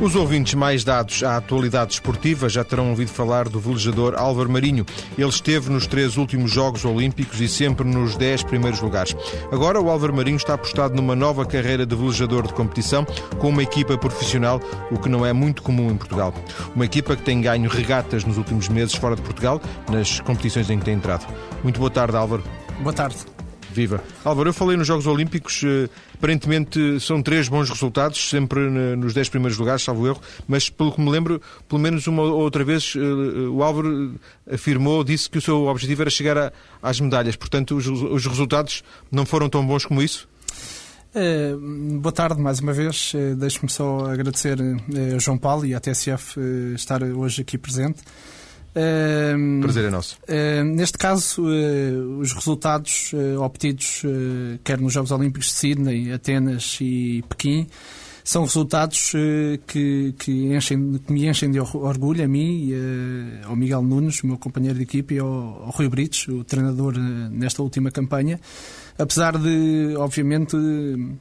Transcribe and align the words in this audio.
Os 0.00 0.14
ouvintes 0.14 0.54
mais 0.54 0.84
dados 0.84 1.24
à 1.24 1.36
atualidade 1.36 1.94
esportiva 1.94 2.48
já 2.48 2.62
terão 2.62 2.90
ouvido 2.90 3.10
falar 3.10 3.48
do 3.48 3.58
velejador 3.58 4.14
Álvaro 4.16 4.48
Marinho. 4.48 4.86
Ele 5.18 5.28
esteve 5.28 5.70
nos 5.70 5.88
três 5.88 6.16
últimos 6.16 6.52
Jogos 6.52 6.84
Olímpicos 6.84 7.40
e 7.40 7.48
sempre 7.48 7.84
nos 7.84 8.16
dez 8.16 8.44
primeiros 8.44 8.80
lugares. 8.80 9.16
Agora, 9.50 9.80
o 9.80 9.90
Álvaro 9.90 10.14
Marinho 10.14 10.36
está 10.36 10.54
apostado 10.54 10.94
numa 10.94 11.16
nova 11.16 11.44
carreira 11.44 11.84
de 11.84 11.96
velejador 11.96 12.46
de 12.46 12.54
competição 12.54 13.04
com 13.40 13.48
uma 13.48 13.62
equipa 13.62 13.98
profissional, 13.98 14.60
o 14.88 14.98
que 14.98 15.08
não 15.08 15.26
é 15.26 15.32
muito 15.32 15.64
comum 15.64 15.90
em 15.90 15.96
Portugal. 15.96 16.32
Uma 16.76 16.84
equipa 16.84 17.16
que 17.16 17.22
tem 17.22 17.40
ganho 17.40 17.68
regatas 17.68 18.24
nos 18.24 18.38
últimos 18.38 18.68
meses 18.68 18.94
fora 18.94 19.16
de 19.16 19.22
Portugal, 19.22 19.60
nas 19.90 20.20
competições 20.20 20.70
em 20.70 20.78
que 20.78 20.84
tem 20.84 20.94
entrado. 20.94 21.26
Muito 21.64 21.80
boa 21.80 21.90
tarde, 21.90 22.16
Álvaro. 22.16 22.44
Boa 22.80 22.92
tarde. 22.92 23.16
Viva. 23.78 24.02
Álvaro, 24.24 24.48
eu 24.48 24.52
falei 24.52 24.76
nos 24.76 24.88
Jogos 24.88 25.06
Olímpicos, 25.06 25.62
eh, 25.64 25.88
aparentemente 26.12 26.98
são 26.98 27.22
três 27.22 27.48
bons 27.48 27.70
resultados, 27.70 28.28
sempre 28.28 28.58
nos 28.96 29.14
dez 29.14 29.28
primeiros 29.28 29.56
lugares, 29.56 29.84
salvo 29.84 30.04
erro, 30.04 30.20
mas 30.48 30.68
pelo 30.68 30.90
que 30.90 31.00
me 31.00 31.08
lembro, 31.08 31.40
pelo 31.68 31.80
menos 31.80 32.04
uma 32.08 32.24
ou 32.24 32.40
outra 32.40 32.64
vez, 32.64 32.94
eh, 32.96 32.98
o 33.00 33.62
Álvaro 33.62 34.16
afirmou, 34.52 35.04
disse 35.04 35.30
que 35.30 35.38
o 35.38 35.40
seu 35.40 35.66
objetivo 35.66 36.02
era 36.02 36.10
chegar 36.10 36.52
às 36.82 36.98
medalhas. 36.98 37.36
Portanto, 37.36 37.76
os, 37.76 37.86
os 37.86 38.26
resultados 38.26 38.82
não 39.12 39.24
foram 39.24 39.48
tão 39.48 39.64
bons 39.64 39.86
como 39.86 40.02
isso? 40.02 40.28
Boa 42.00 42.12
tarde 42.12 42.40
mais 42.40 42.60
uma 42.60 42.72
vez. 42.72 43.12
Deixe-me 43.36 43.70
só 43.70 44.06
agradecer 44.06 44.58
ao 44.60 45.18
João 45.18 45.38
Paulo 45.38 45.64
e 45.64 45.74
à 45.74 45.80
TSF 45.80 46.38
estar 46.74 47.02
hoje 47.02 47.42
aqui 47.42 47.56
presente. 47.56 48.02
Prazer 49.60 49.84
é 49.84 49.90
nosso. 49.90 50.18
neste 50.74 50.98
caso, 50.98 51.42
uh, 51.42 52.18
os 52.18 52.32
resultados 52.32 53.12
uh, 53.12 53.40
obtidos, 53.40 54.02
uh, 54.04 54.58
quer 54.62 54.80
nos 54.80 54.92
Jogos 54.92 55.10
Olímpicos 55.10 55.48
de 55.48 55.52
Sydney, 55.54 56.12
Atenas 56.12 56.78
e 56.80 57.24
Pequim, 57.28 57.66
são 58.22 58.44
resultados 58.44 59.12
que, 59.66 60.12
que, 60.18 60.54
enchem, 60.54 60.98
que, 60.98 61.10
me 61.10 61.26
enchem 61.26 61.50
de 61.50 61.58
orgulho 61.60 62.22
a 62.22 62.28
mim, 62.28 62.70
ao 63.42 63.56
Miguel 63.56 63.80
Nunes, 63.80 64.20
meu 64.20 64.36
companheiro 64.36 64.76
de 64.76 64.82
equipe, 64.82 65.14
e 65.14 65.18
ao, 65.18 65.26
ao 65.26 65.70
Rui 65.70 65.88
Brites, 65.88 66.28
o 66.28 66.44
treinador 66.44 66.98
nesta 66.98 67.62
última 67.62 67.90
campanha. 67.90 68.38
Apesar 68.98 69.38
de, 69.38 69.94
obviamente, 69.96 70.56
eh, 70.56 71.14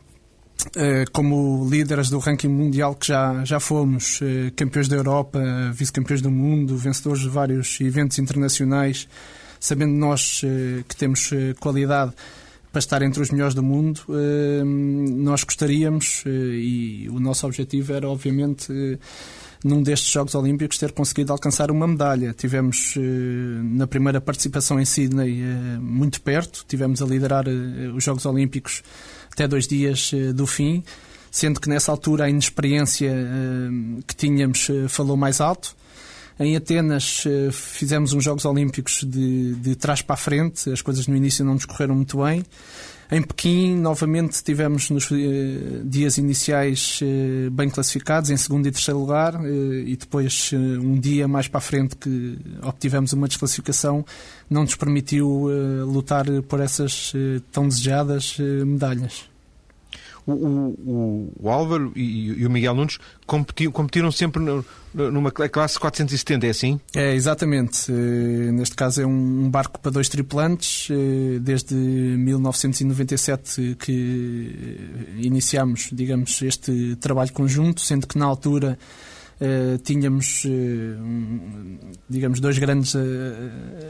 como 1.12 1.68
líderes 1.70 2.10
do 2.10 2.20
ranking 2.20 2.48
mundial 2.48 2.96
que 2.96 3.08
já, 3.08 3.44
já 3.44 3.60
fomos, 3.60 4.20
eh, 4.22 4.52
campeões 4.56 4.88
da 4.88 4.96
Europa, 4.96 5.40
vice-campeões 5.74 6.22
do 6.22 6.32
mundo, 6.32 6.78
vencedores 6.78 7.22
de 7.22 7.30
vários 7.30 7.80
eventos 7.82 8.20
internacionais, 8.20 9.08
sabendo 9.60 9.94
nós 9.94 10.42
eh, 10.44 10.84
que 10.88 10.96
temos 10.96 11.32
qualidade 11.60 12.14
para 12.72 12.80
estar 12.80 13.02
entre 13.02 13.22
os 13.22 13.32
melhores 13.32 13.56
do 13.56 13.64
mundo, 13.64 14.02
nós 15.16 15.44
gostaríamos, 15.44 16.24
e 16.28 17.08
o 17.10 17.20
nosso 17.20 17.48
objetivo 17.48 17.94
era, 17.94 18.08
obviamente, 18.08 18.68
num 19.64 19.82
destes 19.82 20.12
Jogos 20.12 20.36
Olímpicos 20.36 20.78
ter 20.78 20.92
conseguido 20.92 21.32
alcançar 21.32 21.72
uma 21.72 21.88
medalha. 21.88 22.36
Tivemos 22.38 22.94
na 23.64 23.88
primeira 23.88 24.22
participação 24.22 24.80
em 24.80 24.86
Sydney 24.86 25.42
muito 25.80 26.22
perto, 26.22 26.66
tivemos 26.68 27.02
a 27.02 27.06
liderar 27.06 27.46
os 27.96 28.04
Jogos 28.04 28.26
Olímpicos 28.26 28.84
até 29.38 29.48
dois 29.48 29.68
dias 29.68 30.10
eh, 30.16 30.34
do 30.34 30.48
fim, 30.48 30.84
sendo 31.30 31.62
que 31.62 31.70
nessa 31.70 31.92
altura 31.92 32.26
a 32.26 32.30
inexperiência 32.30 33.12
eh, 33.12 34.02
que 34.08 34.16
tínhamos 34.16 34.68
eh, 34.68 34.88
falou 34.88 35.16
mais 35.16 35.40
alto. 35.40 35.76
Em 36.40 36.56
Atenas 36.56 37.24
fizemos 37.52 38.14
uns 38.14 38.24
Jogos 38.24 38.46
Olímpicos 38.46 39.04
de, 39.04 39.56
de 39.56 39.76
trás 39.76 40.04
para 40.04 40.14
a 40.14 40.18
frente, 40.18 40.72
as 40.72 40.84
coisas 40.84 41.08
no 41.08 41.16
início 41.16 41.44
não 41.44 41.56
nos 41.56 41.66
correram 41.66 41.96
muito 41.96 42.24
bem. 42.24 42.46
Em 43.10 43.22
Pequim, 43.22 43.76
novamente, 43.76 44.44
tivemos 44.44 44.90
nos 44.90 45.10
dias 45.86 46.18
iniciais 46.18 47.00
bem 47.52 47.70
classificados, 47.70 48.30
em 48.30 48.38
segundo 48.38 48.68
e 48.68 48.72
terceiro 48.72 49.00
lugar, 49.00 49.40
e 49.46 49.96
depois, 49.96 50.52
um 50.54 51.00
dia 51.00 51.28
mais 51.28 51.48
para 51.48 51.60
a 51.60 51.62
frente, 51.62 51.96
que 51.96 52.38
obtivemos 52.62 53.14
uma 53.14 53.28
desclassificação, 53.28 54.06
não 54.50 54.64
nos 54.64 54.76
permitiu 54.76 55.48
lutar 55.86 56.26
por 56.50 56.60
essas 56.60 57.14
tão 57.52 57.68
desejadas 57.68 58.38
medalhas 58.66 59.37
o, 60.28 60.34
o, 60.34 61.34
o 61.40 61.50
Álvaro 61.50 61.94
e, 61.96 62.42
e, 62.42 62.46
o 62.46 62.50
Miguel 62.50 62.76
Nunes 62.76 63.00
competiram, 63.26 63.72
competiram 63.72 64.12
sempre 64.12 64.44
numa 64.94 65.32
classe 65.32 65.80
470, 65.80 66.46
é 66.46 66.50
assim? 66.50 66.80
É, 66.94 67.14
exatamente. 67.14 67.92
Eh, 67.92 68.52
neste 68.52 68.76
caso 68.76 69.02
é 69.02 69.06
um 69.06 69.50
barco 69.50 69.80
para 69.80 69.92
dois 69.92 70.10
tripulantes. 70.10 70.90
Eh, 70.92 71.40
desde 71.40 71.76
1997 71.76 73.78
que 73.80 74.52
eh, 74.52 75.12
iniciamos, 75.20 75.90
digamos, 75.94 76.42
este 76.42 76.98
trabalho 76.98 77.32
conjunto, 77.32 77.80
sendo 77.80 78.06
que 78.06 78.18
na 78.18 78.26
altura 78.26 78.78
Uh, 79.40 79.78
tínhamos, 79.84 80.46
uh, 80.46 81.96
digamos, 82.10 82.40
dois 82.40 82.58
grandes 82.58 82.96
uh, 82.96 83.00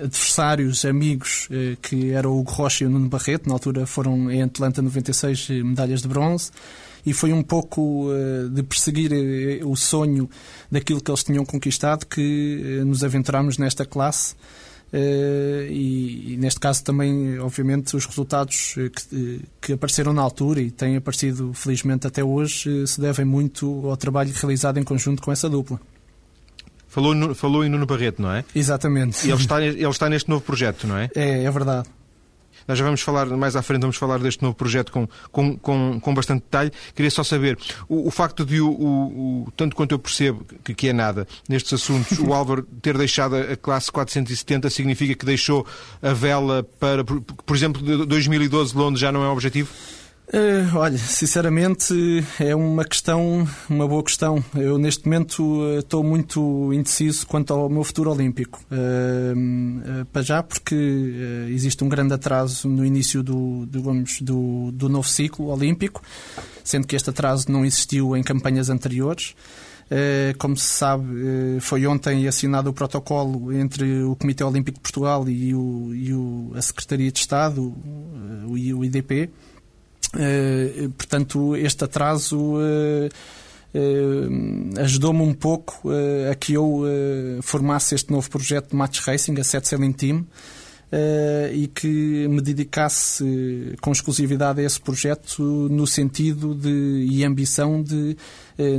adversários, 0.03 0.83
amigos, 0.83 1.47
que 1.81 2.11
eram 2.11 2.31
o 2.31 2.39
Hugo 2.41 2.51
Rocha 2.51 2.83
e 2.83 2.87
o 2.87 2.89
Nuno 2.89 3.07
Barreto. 3.07 3.47
Na 3.47 3.55
altura 3.55 3.85
foram 3.85 4.29
em 4.29 4.41
Atlanta 4.41 4.81
96 4.81 5.49
medalhas 5.63 6.01
de 6.01 6.07
bronze. 6.07 6.51
E 7.05 7.13
foi 7.13 7.31
um 7.31 7.41
pouco 7.41 8.09
de 8.51 8.61
perseguir 8.63 9.11
o 9.65 9.77
sonho 9.77 10.29
daquilo 10.69 10.99
que 10.99 11.09
eles 11.09 11.23
tinham 11.23 11.45
conquistado 11.45 12.05
que 12.05 12.81
nos 12.85 13.01
aventurámos 13.01 13.57
nesta 13.57 13.85
classe. 13.85 14.35
Uh, 14.93 15.67
e, 15.69 16.33
e, 16.33 16.37
neste 16.37 16.59
caso 16.59 16.83
também, 16.83 17.37
obviamente, 17.39 17.95
os 17.95 18.05
resultados 18.05 18.75
eh, 18.77 18.89
que, 18.89 19.41
que, 19.59 19.73
apareceram 19.73 20.13
na 20.13 20.21
altura 20.21 20.61
e 20.61 20.71
têm 20.71 20.95
aparecido 20.95 21.53
felizmente 21.53 22.07
até 22.07 22.23
hoje 22.23 22.87
se 22.87 23.01
devem 23.01 23.25
muito 23.25 23.89
ao 23.89 23.97
trabalho 23.97 24.31
realizado 24.33 24.79
em 24.79 24.83
conjunto 24.83 25.21
com 25.21 25.29
essa 25.29 25.49
dupla. 25.49 25.77
Falou, 26.87 27.35
falou 27.35 27.65
em 27.65 27.69
Nuno 27.69 27.85
Barreto, 27.85 28.21
não 28.21 28.31
é? 28.31 28.45
Exatamente. 28.55 29.27
E 29.27 29.29
ele 29.29 29.41
está, 29.41 29.61
ele 29.61 29.87
está 29.87 30.09
neste 30.09 30.29
novo 30.29 30.41
projeto, 30.41 30.87
não 30.87 30.97
é? 30.97 31.09
É, 31.13 31.43
é 31.43 31.51
verdade. 31.51 31.89
Nós 32.67 32.77
já 32.77 32.85
vamos 32.85 33.01
falar, 33.01 33.25
mais 33.25 33.55
à 33.55 33.61
frente, 33.61 33.81
vamos 33.81 33.97
falar 33.97 34.19
deste 34.19 34.43
novo 34.43 34.55
projeto 34.55 34.91
com, 34.91 35.07
com, 35.31 35.57
com, 35.57 35.99
com 35.99 36.13
bastante 36.13 36.41
detalhe. 36.41 36.71
Queria 36.95 37.11
só 37.11 37.23
saber, 37.23 37.57
o, 37.87 38.07
o 38.07 38.11
facto 38.11 38.45
de, 38.45 38.59
o, 38.61 38.69
o, 38.69 39.47
tanto 39.55 39.75
quanto 39.75 39.93
eu 39.93 39.99
percebo 39.99 40.45
que, 40.63 40.73
que 40.73 40.89
é 40.89 40.93
nada 40.93 41.27
nestes 41.47 41.73
assuntos, 41.73 42.19
o 42.19 42.31
Álvaro 42.35 42.63
ter 42.81 42.97
deixado 42.97 43.35
a 43.35 43.55
classe 43.55 43.91
470 43.91 44.69
significa 44.69 45.15
que 45.15 45.25
deixou 45.25 45.65
a 46.01 46.13
vela 46.13 46.63
para, 46.79 47.03
por, 47.03 47.21
por 47.21 47.55
exemplo, 47.55 47.81
2012 48.05 48.75
Londres 48.75 48.99
já 48.99 49.11
não 49.11 49.23
é 49.23 49.27
um 49.27 49.31
objetivo? 49.31 49.69
Uh, 50.27 50.75
olha, 50.75 50.97
sinceramente 50.97 51.93
é 52.37 52.53
uma 52.53 52.83
questão, 52.83 53.47
uma 53.69 53.87
boa 53.87 54.03
questão. 54.03 54.43
Eu 54.53 54.77
neste 54.77 55.05
momento 55.05 55.41
uh, 55.41 55.79
estou 55.79 56.03
muito 56.03 56.73
indeciso 56.73 57.25
quanto 57.25 57.53
ao 57.53 57.69
meu 57.69 57.81
futuro 57.81 58.11
olímpico. 58.11 58.61
Uh, 58.69 60.03
para 60.11 60.21
já 60.21 60.43
porque 60.43 60.75
existe 61.49 61.81
um 61.81 61.87
grande 61.87 62.13
atraso 62.13 62.67
no 62.67 62.85
início 62.85 63.23
do, 63.23 63.65
vamos, 63.71 64.21
do, 64.21 64.69
do 64.73 64.89
novo 64.89 65.07
ciclo 65.07 65.47
olímpico, 65.47 66.01
sendo 66.61 66.85
que 66.85 66.97
este 66.97 67.09
atraso 67.09 67.49
não 67.49 67.63
existiu 67.63 68.15
em 68.15 68.21
campanhas 68.21 68.69
anteriores. 68.69 69.33
Como 70.37 70.57
se 70.57 70.67
sabe, 70.67 71.05
foi 71.61 71.87
ontem 71.87 72.27
assinado 72.27 72.69
o 72.69 72.73
protocolo 72.73 73.53
entre 73.53 74.03
o 74.03 74.17
Comitê 74.17 74.43
Olímpico 74.43 74.75
de 74.77 74.81
Portugal 74.81 75.29
e, 75.29 75.55
o, 75.55 75.93
e 75.95 76.13
o, 76.13 76.51
a 76.53 76.61
Secretaria 76.61 77.09
de 77.09 77.19
Estado, 77.19 77.73
o 78.45 78.83
IDP, 78.83 79.29
Uh, 79.29 79.56
portanto, 80.97 81.55
este 81.55 81.83
atraso 81.83 82.37
uh, 82.37 83.09
uh, 83.73 84.79
ajudou-me 84.81 85.21
um 85.21 85.33
pouco 85.33 85.89
a 86.31 86.35
que 86.35 86.53
eu 86.53 86.83
formasse 87.41 87.95
este 87.95 88.11
novo 88.11 88.29
projeto 88.29 88.71
de 88.71 88.75
Match 88.75 88.99
Racing, 89.01 89.39
a 89.39 89.43
Set 89.43 89.67
Sailing 89.67 89.93
Team, 89.93 90.25
e 91.53 91.67
que 91.67 92.27
me 92.29 92.41
dedicasse 92.41 93.75
com 93.81 93.91
exclusividade 93.91 94.61
a 94.61 94.63
esse 94.63 94.79
projeto 94.79 95.43
no 95.69 95.85
sentido 95.85 96.55
de, 96.55 97.05
e 97.09 97.25
ambição 97.25 97.83
de 97.83 98.15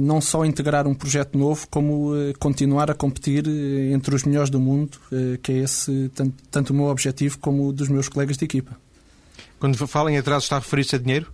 não 0.00 0.18
só 0.18 0.44
integrar 0.46 0.86
um 0.86 0.94
projeto 0.94 1.36
novo, 1.36 1.66
como 1.68 2.12
continuar 2.38 2.90
a 2.90 2.94
competir 2.94 3.44
entre 3.92 4.14
os 4.14 4.24
melhores 4.24 4.48
do 4.48 4.58
mundo, 4.58 4.98
que 5.42 5.52
é 5.52 5.58
esse 5.58 6.10
tanto, 6.14 6.34
tanto 6.50 6.70
o 6.70 6.74
meu 6.74 6.86
objetivo 6.86 7.38
como 7.38 7.68
o 7.68 7.72
dos 7.74 7.88
meus 7.88 8.08
colegas 8.08 8.38
de 8.38 8.46
equipa. 8.46 8.87
Quando 9.58 9.76
fala 9.86 10.12
em 10.12 10.18
atraso, 10.18 10.44
está 10.44 10.56
a 10.56 10.60
referir-se 10.60 10.96
a 10.96 10.98
dinheiro? 10.98 11.26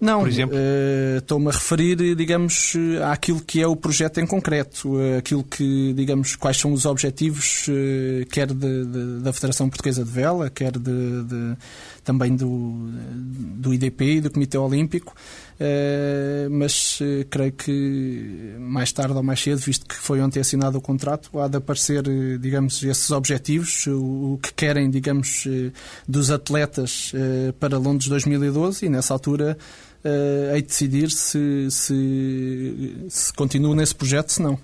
Não, 0.00 0.22
uh, 0.22 1.18
estou-me 1.18 1.48
a 1.48 1.50
referir, 1.50 2.14
digamos, 2.16 2.72
àquilo 3.12 3.38
que 3.38 3.60
é 3.60 3.66
o 3.66 3.76
projeto 3.76 4.18
em 4.18 4.26
concreto, 4.26 4.94
uh, 4.94 5.18
aquilo 5.18 5.44
que, 5.44 5.92
digamos, 5.92 6.36
quais 6.36 6.56
são 6.56 6.72
os 6.72 6.86
objetivos, 6.86 7.68
uh, 7.68 8.26
quer 8.30 8.46
de, 8.46 8.84
de, 8.86 9.20
da 9.20 9.30
Federação 9.30 9.68
Portuguesa 9.68 10.02
de 10.02 10.10
Vela, 10.10 10.48
quer 10.48 10.72
de, 10.72 11.54
também 12.02 12.34
do, 12.34 12.88
do 13.58 13.74
IDP 13.74 14.16
e 14.16 14.20
do 14.22 14.30
Comitê 14.30 14.56
Olímpico, 14.56 15.14
mas 16.50 16.98
creio 17.28 17.52
que 17.52 18.56
mais 18.58 18.92
tarde 18.92 19.14
ou 19.14 19.22
mais 19.22 19.40
cedo, 19.40 19.58
visto 19.58 19.86
que 19.86 19.94
foi 19.94 20.20
ontem 20.20 20.40
assinado 20.40 20.78
o 20.78 20.80
contrato, 20.80 21.38
há 21.38 21.48
de 21.48 21.58
aparecer, 21.58 22.02
digamos, 22.38 22.82
esses 22.82 23.10
objetivos, 23.10 23.86
o, 23.86 24.38
que 24.42 24.52
querem, 24.54 24.90
digamos, 24.90 25.46
dos 26.08 26.30
atletas 26.30 27.12
para 27.58 27.76
Londres 27.78 28.08
2012 28.08 28.86
e 28.86 28.88
nessa 28.88 29.12
altura 29.12 29.56
hei 30.54 30.62
de 30.62 30.68
decidir 30.68 31.10
se, 31.10 31.70
se, 31.70 33.06
se 33.08 33.32
continuo 33.34 33.74
nesse 33.74 33.94
projeto, 33.94 34.30
se 34.32 34.42
não. 34.42 34.58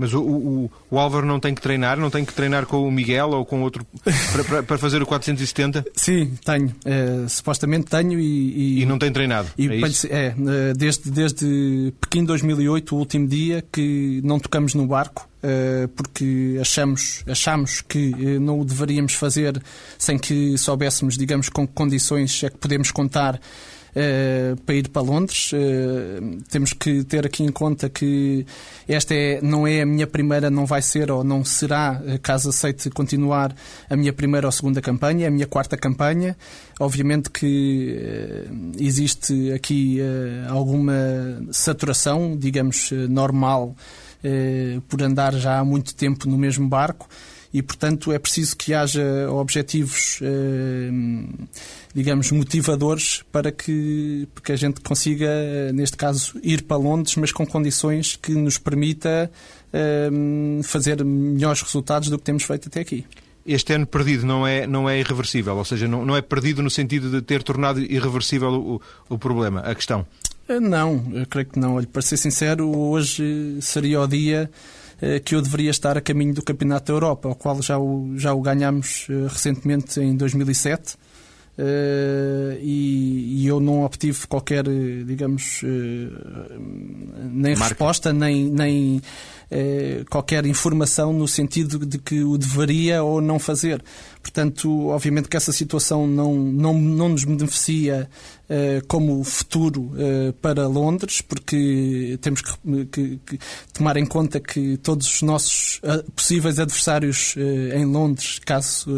Mas 0.00 0.14
o, 0.14 0.22
o, 0.22 0.70
o, 0.90 0.98
Álvaro 0.98 1.26
não 1.26 1.38
tem 1.38 1.54
que 1.54 1.60
treinar? 1.60 1.98
Não 1.98 2.08
tem 2.08 2.24
que 2.24 2.32
treinar 2.32 2.64
com 2.64 2.88
o 2.88 2.90
Miguel 2.90 3.28
ou 3.32 3.44
com 3.44 3.60
outro 3.60 3.86
para, 4.32 4.44
para, 4.44 4.62
para 4.62 4.78
fazer 4.78 5.02
o 5.02 5.06
470? 5.06 5.84
Sim, 5.94 6.38
tenho. 6.42 6.74
É, 6.86 7.28
supostamente 7.28 7.84
tenho 7.90 8.18
e, 8.18 8.24
e, 8.24 8.82
e. 8.82 8.86
não 8.86 8.98
tem 8.98 9.12
treinado? 9.12 9.48
E, 9.58 9.68
é, 10.08 10.16
é, 10.16 10.74
desde, 10.74 11.10
desde 11.10 11.92
Pequim 12.00 12.24
2008, 12.24 12.96
o 12.96 12.98
último 12.98 13.28
dia, 13.28 13.62
que 13.70 14.22
não 14.24 14.40
tocamos 14.40 14.72
no 14.72 14.86
barco. 14.86 15.28
Eh, 15.42 15.88
porque 15.96 16.58
achamos, 16.60 17.24
achamos 17.26 17.80
que 17.80 18.12
eh, 18.18 18.38
não 18.38 18.60
o 18.60 18.64
deveríamos 18.64 19.14
fazer 19.14 19.62
sem 19.96 20.18
que 20.18 20.58
soubéssemos, 20.58 21.16
digamos, 21.16 21.48
com 21.48 21.66
que 21.66 21.72
condições 21.72 22.44
é 22.44 22.50
que 22.50 22.58
podemos 22.58 22.90
contar 22.90 23.40
Uh, 23.90 24.56
para 24.62 24.74
ir 24.74 24.88
para 24.88 25.02
Londres. 25.02 25.50
Uh, 25.52 26.42
temos 26.48 26.72
que 26.72 27.02
ter 27.04 27.26
aqui 27.26 27.42
em 27.42 27.50
conta 27.50 27.88
que 27.88 28.46
esta 28.88 29.14
é, 29.14 29.40
não 29.42 29.66
é 29.66 29.82
a 29.82 29.86
minha 29.86 30.06
primeira, 30.06 30.48
não 30.48 30.64
vai 30.64 30.80
ser 30.80 31.10
ou 31.10 31.24
não 31.24 31.44
será, 31.44 32.00
caso 32.22 32.50
aceite 32.50 32.88
continuar, 32.90 33.54
a 33.88 33.96
minha 33.96 34.12
primeira 34.12 34.46
ou 34.46 34.52
segunda 34.52 34.80
campanha, 34.80 35.26
a 35.26 35.30
minha 35.30 35.46
quarta 35.46 35.76
campanha. 35.76 36.36
Obviamente 36.78 37.30
que 37.30 37.98
uh, 38.48 38.72
existe 38.78 39.52
aqui 39.52 39.98
alguma 40.48 40.94
saturação, 41.50 42.36
digamos, 42.36 42.90
normal 43.08 43.74
eh, 44.22 44.80
por 44.86 45.02
andar 45.02 45.32
já 45.32 45.58
há 45.58 45.64
muito 45.64 45.94
tempo 45.94 46.28
no 46.28 46.36
mesmo 46.36 46.68
barco 46.68 47.08
e, 47.52 47.62
portanto, 47.62 48.12
é 48.12 48.18
preciso 48.18 48.56
que 48.56 48.72
haja 48.72 49.28
objetivos, 49.30 50.20
eh, 50.22 50.90
digamos, 51.94 52.30
motivadores 52.30 53.24
para 53.32 53.50
que, 53.50 54.28
que 54.44 54.52
a 54.52 54.56
gente 54.56 54.80
consiga, 54.80 55.72
neste 55.72 55.96
caso, 55.96 56.38
ir 56.42 56.62
para 56.62 56.76
Londres, 56.76 57.16
mas 57.16 57.32
com 57.32 57.44
condições 57.44 58.16
que 58.16 58.32
nos 58.32 58.56
permita 58.56 59.30
eh, 59.72 60.10
fazer 60.62 61.04
melhores 61.04 61.62
resultados 61.62 62.08
do 62.08 62.18
que 62.18 62.24
temos 62.24 62.44
feito 62.44 62.68
até 62.68 62.80
aqui 62.80 63.04
este 63.46 63.72
ano 63.72 63.86
perdido 63.86 64.26
não 64.26 64.46
é, 64.46 64.66
não 64.66 64.88
é 64.88 65.00
irreversível, 65.00 65.56
ou 65.56 65.64
seja, 65.64 65.88
não, 65.88 66.04
não 66.04 66.14
é 66.14 66.20
perdido 66.20 66.62
no 66.62 66.70
sentido 66.70 67.10
de 67.10 67.22
ter 67.22 67.42
tornado 67.42 67.80
irreversível 67.80 68.52
o, 68.52 68.80
o 69.08 69.18
problema, 69.18 69.60
a 69.60 69.74
questão. 69.74 70.06
Eh, 70.48 70.60
não, 70.60 71.10
eu 71.12 71.26
creio 71.26 71.46
que 71.46 71.58
não. 71.58 71.76
Olha, 71.76 71.86
para 71.86 72.02
ser 72.02 72.16
sincero, 72.16 72.68
hoje 72.76 73.58
seria 73.60 74.00
o 74.00 74.06
dia 74.06 74.50
que 75.24 75.34
eu 75.34 75.42
deveria 75.42 75.70
estar 75.70 75.96
a 75.96 76.00
caminho 76.00 76.34
do 76.34 76.42
Campeonato 76.42 76.86
da 76.86 76.92
Europa, 76.92 77.28
ao 77.28 77.34
qual 77.34 77.62
já 77.62 77.78
o, 77.78 78.12
já 78.16 78.34
o 78.34 78.40
ganhámos 78.40 79.06
eh, 79.08 79.26
recentemente 79.28 80.00
em 80.00 80.16
2007. 80.16 80.96
e, 82.62 83.46
eu 83.46 83.60
não 83.60 83.82
obtive 83.82 84.26
qualquer, 84.26 84.64
digamos, 85.04 85.62
nem 87.32 87.54
Marca. 87.54 87.64
resposta, 87.64 88.12
nem, 88.12 88.48
nem 88.50 89.02
qualquer 90.08 90.46
informação 90.46 91.12
no 91.12 91.28
sentido 91.28 91.84
de 91.84 91.98
que 91.98 92.22
o 92.22 92.38
deveria 92.38 93.02
ou 93.02 93.20
não 93.20 93.38
fazer. 93.38 93.82
Portanto, 94.22 94.88
obviamente 94.88 95.28
que 95.28 95.36
essa 95.36 95.52
situação 95.52 96.06
não, 96.06 96.34
não, 96.34 96.74
não 96.74 97.08
nos 97.08 97.24
beneficia 97.24 98.08
uh, 98.50 98.86
como 98.86 99.22
futuro 99.22 99.92
uh, 99.92 100.32
para 100.42 100.66
Londres, 100.66 101.22
porque 101.22 102.18
temos 102.20 102.42
que, 102.42 102.86
que, 102.86 103.20
que, 103.24 103.38
tomar 103.72 103.96
em 103.96 104.04
conta 104.04 104.40
que 104.40 104.76
todos 104.78 105.06
os 105.06 105.22
nossos 105.22 105.80
uh, 105.84 106.10
possíveis 106.12 106.58
adversários 106.58 107.34
em 107.74 107.84
Londres, 107.84 108.38
caso 108.44 108.90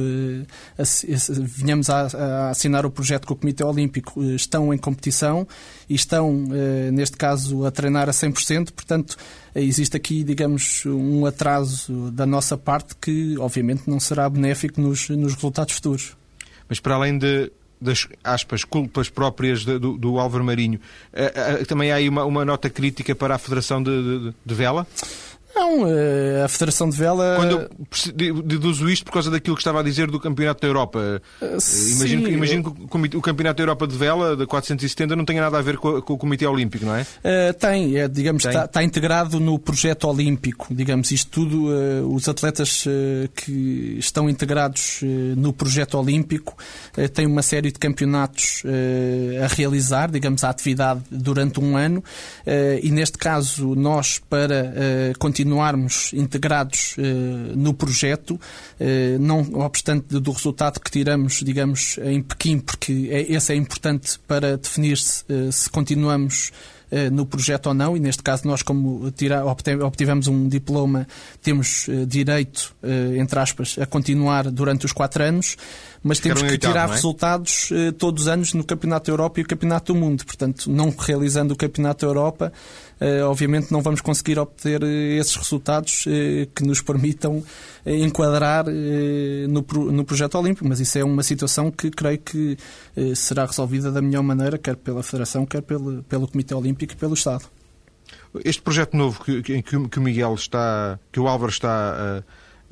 venhamos 1.42 1.90
a, 1.90 2.06
a, 2.06 2.50
assinar 2.50 2.86
o 2.86 2.90
projeto 2.90 3.26
com 3.26 3.34
o 3.34 3.36
Comitê 3.36 3.62
Olímpico, 3.62 4.22
estão 4.22 4.72
em 4.72 4.78
competição 4.78 5.46
e 5.88 5.94
estão, 5.94 6.46
neste 6.92 7.16
caso, 7.16 7.64
a 7.66 7.70
treinar 7.70 8.08
a 8.08 8.12
100%, 8.12 8.72
portanto, 8.72 9.16
existe 9.54 9.96
aqui, 9.96 10.24
digamos, 10.24 10.84
um 10.86 11.26
atraso 11.26 12.10
da 12.10 12.24
nossa 12.24 12.56
parte 12.56 12.94
que, 12.96 13.36
obviamente, 13.38 13.82
não 13.86 14.00
será 14.00 14.28
benéfico 14.28 14.80
nos, 14.80 15.08
nos 15.16 15.34
resultados 15.34 15.74
futuros. 15.74 16.16
Mas 16.68 16.80
para 16.80 16.94
além 16.94 17.18
de 17.18 17.50
das 17.82 18.06
aspas, 18.22 18.64
culpas 18.64 19.08
próprias 19.08 19.64
de, 19.64 19.76
do, 19.76 19.98
do 19.98 20.18
Álvaro 20.18 20.44
Marinho, 20.44 20.78
uh, 21.12 21.62
uh, 21.62 21.66
também 21.66 21.90
há 21.90 21.96
aí 21.96 22.08
uma, 22.08 22.24
uma, 22.24 22.44
nota 22.44 22.70
crítica 22.70 23.12
para 23.12 23.34
a 23.34 23.38
Federação 23.38 23.82
de, 23.82 23.90
de, 24.30 24.34
de 24.46 24.54
Vela? 24.54 24.86
Não, 25.54 25.86
eh, 25.86 26.42
a 26.44 26.48
Federação 26.48 26.88
de 26.88 26.96
Vela. 26.96 27.36
Quando 27.36 27.70
eu 28.18 28.42
deduzo 28.42 28.88
isto 28.88 29.04
por 29.04 29.12
causa 29.12 29.30
daquilo 29.30 29.54
que 29.54 29.60
estava 29.60 29.80
a 29.80 29.82
dizer 29.82 30.10
do 30.10 30.18
Campeonato 30.18 30.62
da 30.62 30.66
Europa. 30.66 31.22
Uh, 31.40 31.46
imagino, 31.96 32.24
que, 32.24 32.30
imagino 32.30 32.74
que 32.74 33.16
o 33.16 33.20
Campeonato 33.20 33.58
da 33.58 33.62
Europa 33.62 33.86
de 33.86 33.96
Vela, 33.96 34.34
da 34.34 34.46
470, 34.46 35.14
não 35.14 35.24
tenha 35.24 35.42
nada 35.42 35.58
a 35.58 35.62
ver 35.62 35.76
com, 35.76 35.88
o 35.98 36.18
Comitê 36.18 36.46
Olímpico, 36.46 36.86
não 36.86 36.96
é? 36.96 37.02
Uh, 37.02 37.54
tem, 37.58 37.96
é, 37.96 38.08
digamos. 38.08 38.44
Está, 38.44 38.64
está, 38.64 38.82
integrado 38.82 39.38
no 39.38 39.58
projeto 39.58 40.08
olímpico. 40.08 40.68
Digamos, 40.70 41.10
isto 41.10 41.30
tudo, 41.30 41.68
uh, 41.68 42.14
os 42.14 42.28
atletas 42.28 42.84
que 43.34 43.96
estão 43.98 44.28
integrados 44.28 45.00
no 45.36 45.52
projeto 45.52 45.98
olímpico 45.98 46.56
têm 47.14 47.26
uma 47.26 47.42
série 47.42 47.70
de 47.70 47.78
campeonatos 47.78 48.62
a 49.42 49.46
realizar, 49.54 50.10
digamos, 50.10 50.44
a 50.44 50.50
atividade 50.50 51.02
durante 51.10 51.60
um 51.60 51.76
ano. 51.76 52.02
e 52.82 52.90
neste 52.90 53.18
caso, 53.18 53.74
nós, 53.74 54.18
para 54.18 54.72
continuar 55.18 55.41
continuarmos 55.42 56.12
integrados 56.12 56.94
eh, 56.98 57.02
no 57.56 57.74
projeto, 57.74 58.40
eh, 58.78 59.16
não 59.18 59.40
obstante 59.54 60.20
do 60.20 60.30
resultado 60.30 60.78
que 60.78 60.90
tiramos, 60.90 61.42
digamos, 61.42 61.98
em 62.04 62.22
Pequim, 62.22 62.60
porque 62.60 63.08
é, 63.10 63.32
esse 63.32 63.52
é 63.52 63.56
importante 63.56 64.20
para 64.26 64.56
definir-se 64.56 65.24
eh, 65.28 65.50
se 65.50 65.68
continuamos 65.68 66.52
no 67.10 67.24
projeto 67.24 67.68
ou 67.68 67.74
não, 67.74 67.96
e 67.96 68.00
neste 68.00 68.22
caso 68.22 68.46
nós, 68.46 68.62
como 68.62 69.10
tira, 69.12 69.46
obtivemos 69.46 70.28
um 70.28 70.46
diploma, 70.46 71.08
temos 71.40 71.86
direito, 72.06 72.76
entre 73.18 73.38
aspas, 73.38 73.78
a 73.80 73.86
continuar 73.86 74.50
durante 74.50 74.84
os 74.84 74.92
quatro 74.92 75.24
anos, 75.24 75.56
mas 76.02 76.18
temos 76.18 76.42
que 76.42 76.58
tirar 76.58 76.90
é? 76.90 76.92
resultados 76.92 77.70
todos 77.96 78.24
os 78.24 78.28
anos 78.28 78.52
no 78.52 78.62
Campeonato 78.62 79.06
da 79.06 79.12
Europa 79.14 79.40
e 79.40 79.42
o 79.42 79.46
Campeonato 79.46 79.94
do 79.94 79.98
Mundo. 79.98 80.22
Portanto, 80.26 80.70
não 80.70 80.94
realizando 80.94 81.54
o 81.54 81.56
Campeonato 81.56 82.04
da 82.04 82.10
Europa, 82.10 82.52
obviamente 83.28 83.72
não 83.72 83.82
vamos 83.82 84.00
conseguir 84.00 84.38
obter 84.38 84.82
eh, 84.82 85.16
esses 85.16 85.34
resultados 85.34 86.04
eh, 86.06 86.48
que 86.54 86.62
nos 86.64 86.80
permitam 86.80 87.42
enquadrar 87.84 88.66
no, 89.48 89.60
no 89.90 90.04
projeto 90.04 90.38
olímpico, 90.38 90.68
mas 90.68 90.78
isso 90.78 90.98
é 90.98 91.04
uma 91.04 91.24
situação 91.24 91.68
que 91.68 91.90
creio 91.90 92.18
que 92.18 92.56
será 93.16 93.44
resolvida 93.44 93.90
da 93.90 94.00
melhor 94.00 94.22
maneira, 94.22 94.56
quer 94.56 94.76
pela 94.76 95.02
Federação, 95.02 95.44
quer 95.44 95.62
pelo, 95.62 96.00
pelo 96.04 96.28
Comitê 96.28 96.54
Olímpico 96.54 96.92
e 96.92 96.96
pelo 96.96 97.14
Estado. 97.14 97.44
Este 98.44 98.62
projeto 98.62 98.96
novo 98.96 99.24
que, 99.24 99.42
que, 99.42 99.62
que 99.62 99.98
o 99.98 100.02
Miguel 100.02 100.34
está, 100.34 100.96
que 101.10 101.18
o 101.18 101.26
Álvaro 101.26 101.50
está 101.50 102.22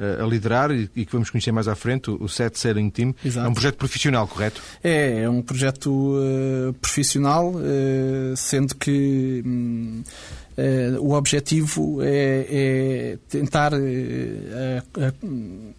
a 0.00 0.24
a 0.24 0.26
liderar 0.26 0.70
e 0.70 0.88
que 0.88 1.12
vamos 1.12 1.30
conhecer 1.30 1.52
mais 1.52 1.68
à 1.68 1.74
frente, 1.74 2.10
o 2.10 2.28
Set 2.28 2.58
Sailing 2.58 2.90
Team. 2.90 3.14
Exato. 3.24 3.46
É 3.46 3.50
um 3.50 3.54
projeto 3.54 3.76
profissional, 3.76 4.26
correto? 4.26 4.62
É, 4.82 5.22
é 5.22 5.30
um 5.30 5.42
projeto 5.42 5.90
uh, 5.90 6.72
profissional, 6.74 7.52
uh, 7.52 8.36
sendo 8.36 8.74
que 8.74 9.42
um, 9.44 10.02
uh, 10.02 10.40
eh, 10.56 10.96
o 10.98 11.12
objetivo 11.12 12.00
é, 12.02 12.46
é 12.50 13.18
tentar, 13.28 13.72
a, 13.74 13.76
a 13.78 15.12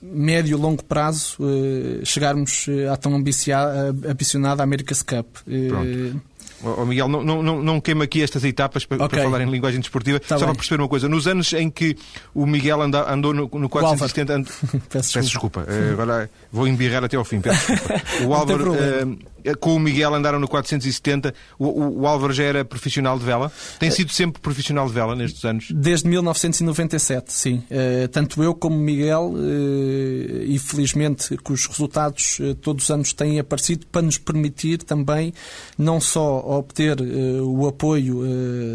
médio 0.01 0.57
e 0.57 0.61
longo 0.61 0.83
prazo, 0.83 1.37
chegarmos 2.03 2.67
à 2.91 2.97
tão 2.97 3.15
ambicionada 3.15 4.63
America's 4.63 5.01
Cup. 5.03 5.27
Pronto. 5.69 6.21
Oh, 6.63 6.85
Miguel, 6.85 7.07
não, 7.07 7.41
não, 7.41 7.61
não 7.61 7.81
queima 7.81 8.03
aqui 8.03 8.21
estas 8.21 8.43
etapas 8.43 8.85
para, 8.85 8.97
okay. 9.05 9.19
para 9.19 9.23
falar 9.23 9.41
em 9.41 9.49
linguagem 9.49 9.79
desportiva. 9.79 10.19
Tá 10.19 10.27
Só 10.27 10.37
bem. 10.37 10.45
para 10.47 10.55
perceber 10.55 10.81
uma 10.81 10.89
coisa. 10.89 11.09
Nos 11.09 11.27
anos 11.27 11.51
em 11.53 11.69
que 11.69 11.97
o 12.33 12.45
Miguel 12.45 12.81
anda, 12.81 13.11
andou 13.11 13.33
no, 13.33 13.49
no 13.53 13.69
470... 13.69 14.33
And... 14.33 14.43
Peço, 14.43 14.81
Peço 15.13 15.21
desculpa. 15.21 15.61
Uh, 15.61 15.93
agora 15.93 16.29
vou 16.51 16.67
embirrar 16.67 17.03
até 17.03 17.17
ao 17.17 17.25
fim. 17.25 17.41
Peço 17.41 17.71
desculpa. 17.71 18.01
O 18.25 18.33
Álvaro 18.33 18.75
eh, 19.43 19.55
com 19.55 19.75
o 19.75 19.79
Miguel 19.79 20.13
andaram 20.13 20.39
no 20.39 20.47
470. 20.47 21.33
O, 21.57 21.65
o, 21.65 22.01
o, 22.01 22.07
Álvaro 22.07 22.33
já 22.33 22.43
era 22.43 22.65
profissional 22.65 23.17
de 23.17 23.25
vela? 23.25 23.51
Tem 23.79 23.89
eh, 23.89 23.91
sido 23.91 24.11
sempre 24.11 24.41
profissional 24.41 24.87
de 24.87 24.93
vela 24.93 25.15
nestes 25.15 25.43
anos? 25.43 25.67
Desde 25.71 26.07
1997, 26.07 27.33
sim. 27.33 27.63
Uh, 27.69 28.07
tanto 28.09 28.41
eu 28.43 28.53
como 28.53 28.77
Miguel, 28.77 29.33
uh, 29.33 30.43
e 30.43 30.59
felizmente 30.59 31.37
que 31.37 31.51
os 31.51 31.65
resultados 31.65 32.39
todos 32.61 32.85
os 32.85 32.91
anos 32.91 33.13
têm 33.13 33.39
aparecido 33.39 33.85
para 33.87 34.01
nos 34.01 34.17
permitir 34.17 34.79
também 34.83 35.33
não 35.77 35.99
só 35.99 36.39
obter 36.57 36.97
o 37.41 37.67
apoio 37.67 38.23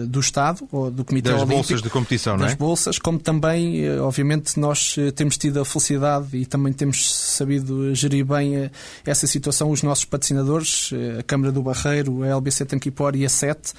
do 0.07 0.21
Estado 0.21 0.67
ou 0.73 0.91
do 0.91 1.05
Comitê 1.05 1.31
das 1.31 1.41
Olímpico. 1.41 1.57
Bolsas 1.57 1.83
de 1.83 1.91
competição, 1.91 2.35
é? 2.37 2.39
Das 2.39 2.55
bolsas, 2.55 2.99
como 2.99 3.19
também, 3.19 3.99
obviamente, 4.01 4.59
nós 4.59 4.97
temos 5.15 5.37
tido 5.37 5.61
a 5.61 5.65
felicidade 5.65 6.37
e 6.37 6.47
também 6.47 6.73
temos 6.73 7.13
sabido 7.13 7.95
gerir 7.95 8.25
bem 8.25 8.71
essa 9.05 9.27
situação, 9.27 9.71
os 9.71 9.83
nossos 9.83 10.05
patrocinadores 10.05 10.91
a 11.19 11.23
Câmara 11.23 11.53
do 11.53 11.63
Barreiro, 11.63 12.23
a 12.23 12.29
LBC 12.29 12.65
Tanquipor 12.65 13.15
e 13.17 13.25
a 13.25 13.29
SET. 13.29 13.73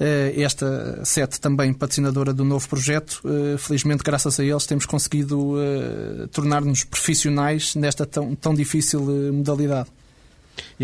Eh, 0.00 0.42
esta 0.42 1.04
SET 1.04 1.38
também 1.38 1.72
patrocinadora 1.72 2.32
do 2.32 2.44
novo 2.44 2.68
projeto. 2.68 3.22
Eh, 3.24 3.56
felizmente, 3.56 4.02
graças 4.02 4.40
a 4.40 4.44
eles, 4.44 4.66
temos 4.66 4.86
conseguido 4.86 5.54
eh, 5.60 6.26
tornar-nos 6.32 6.82
profissionais 6.82 7.74
nesta 7.76 8.04
tão, 8.04 8.34
tão 8.34 8.54
difícil 8.54 9.00
modalidade. 9.32 9.88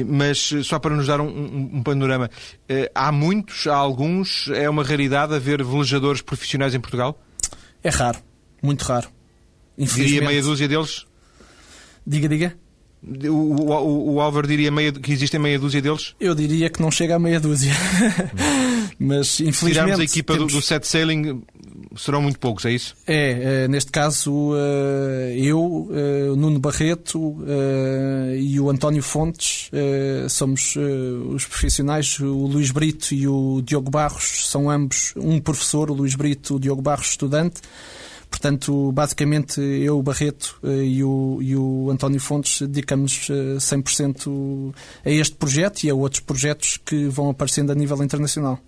Mas 0.06 0.52
só 0.64 0.78
para 0.78 0.94
nos 0.94 1.06
dar 1.06 1.20
um, 1.20 1.26
um, 1.26 1.70
um 1.74 1.82
panorama, 1.82 2.30
há 2.94 3.12
muitos, 3.12 3.66
há 3.66 3.76
alguns, 3.76 4.48
é 4.54 4.68
uma 4.68 4.82
raridade 4.82 5.34
haver 5.34 5.62
velejadores 5.64 6.22
profissionais 6.22 6.74
em 6.74 6.80
Portugal? 6.80 7.20
É 7.82 7.90
raro, 7.90 8.18
muito 8.62 8.82
raro. 8.82 9.08
Diria 9.76 10.22
meia 10.22 10.42
dúzia 10.42 10.66
deles? 10.66 11.06
Diga, 12.06 12.28
diga. 12.28 12.54
O, 13.02 13.30
o, 13.30 14.14
o 14.14 14.20
Álvaro 14.20 14.48
diria 14.48 14.72
meia, 14.72 14.90
que 14.90 15.12
existem 15.12 15.38
meia 15.38 15.58
dúzia 15.58 15.80
deles? 15.80 16.16
Eu 16.18 16.34
diria 16.34 16.68
que 16.68 16.82
não 16.82 16.90
chega 16.90 17.14
a 17.14 17.18
meia 17.18 17.38
dúzia. 17.38 17.72
Mas 18.98 19.38
infelizmente. 19.40 19.72
Tirarmos 19.72 20.00
a 20.00 20.04
equipa 20.04 20.34
temos... 20.34 20.52
do, 20.52 20.58
do 20.58 20.64
set 20.64 20.86
sailing, 20.86 21.42
serão 21.96 22.20
muito 22.20 22.38
poucos, 22.38 22.64
é 22.64 22.72
isso? 22.72 22.96
É, 23.06 23.64
é 23.64 23.68
neste 23.68 23.92
caso 23.92 24.52
eh, 24.56 25.36
eu, 25.38 25.88
eh, 25.92 26.30
o 26.30 26.36
Nuno 26.36 26.58
Barreto 26.58 27.36
eh, 27.46 28.38
e 28.40 28.58
o 28.58 28.68
António 28.68 29.02
Fontes 29.02 29.70
somos 30.28 30.74
os 30.76 31.44
profissionais. 31.46 32.18
O 32.18 32.46
Luís 32.46 32.70
Brito 32.70 33.14
e 33.14 33.28
o 33.28 33.62
Diogo 33.62 33.90
Barros 33.90 34.48
são 34.48 34.70
ambos 34.70 35.12
um 35.16 35.40
professor, 35.40 35.90
o 35.90 35.94
Luís 35.94 36.14
Brito, 36.14 36.56
o 36.56 36.60
Diogo 36.60 36.82
Barros 36.82 37.10
estudante. 37.10 37.60
Portanto, 38.28 38.92
basicamente, 38.92 39.60
eu, 39.60 39.98
o 39.98 40.02
Barreto 40.02 40.58
e 40.62 41.02
o, 41.02 41.38
e 41.40 41.56
o 41.56 41.90
António 41.90 42.20
Fontes 42.20 42.60
dedicamos 42.60 43.28
100% 43.58 44.74
a 45.04 45.10
este 45.10 45.34
projeto 45.34 45.84
e 45.84 45.90
a 45.90 45.94
outros 45.94 46.20
projetos 46.20 46.78
que 46.84 47.06
vão 47.06 47.30
aparecendo 47.30 47.72
a 47.72 47.74
nível 47.74 48.02
internacional. 48.02 48.60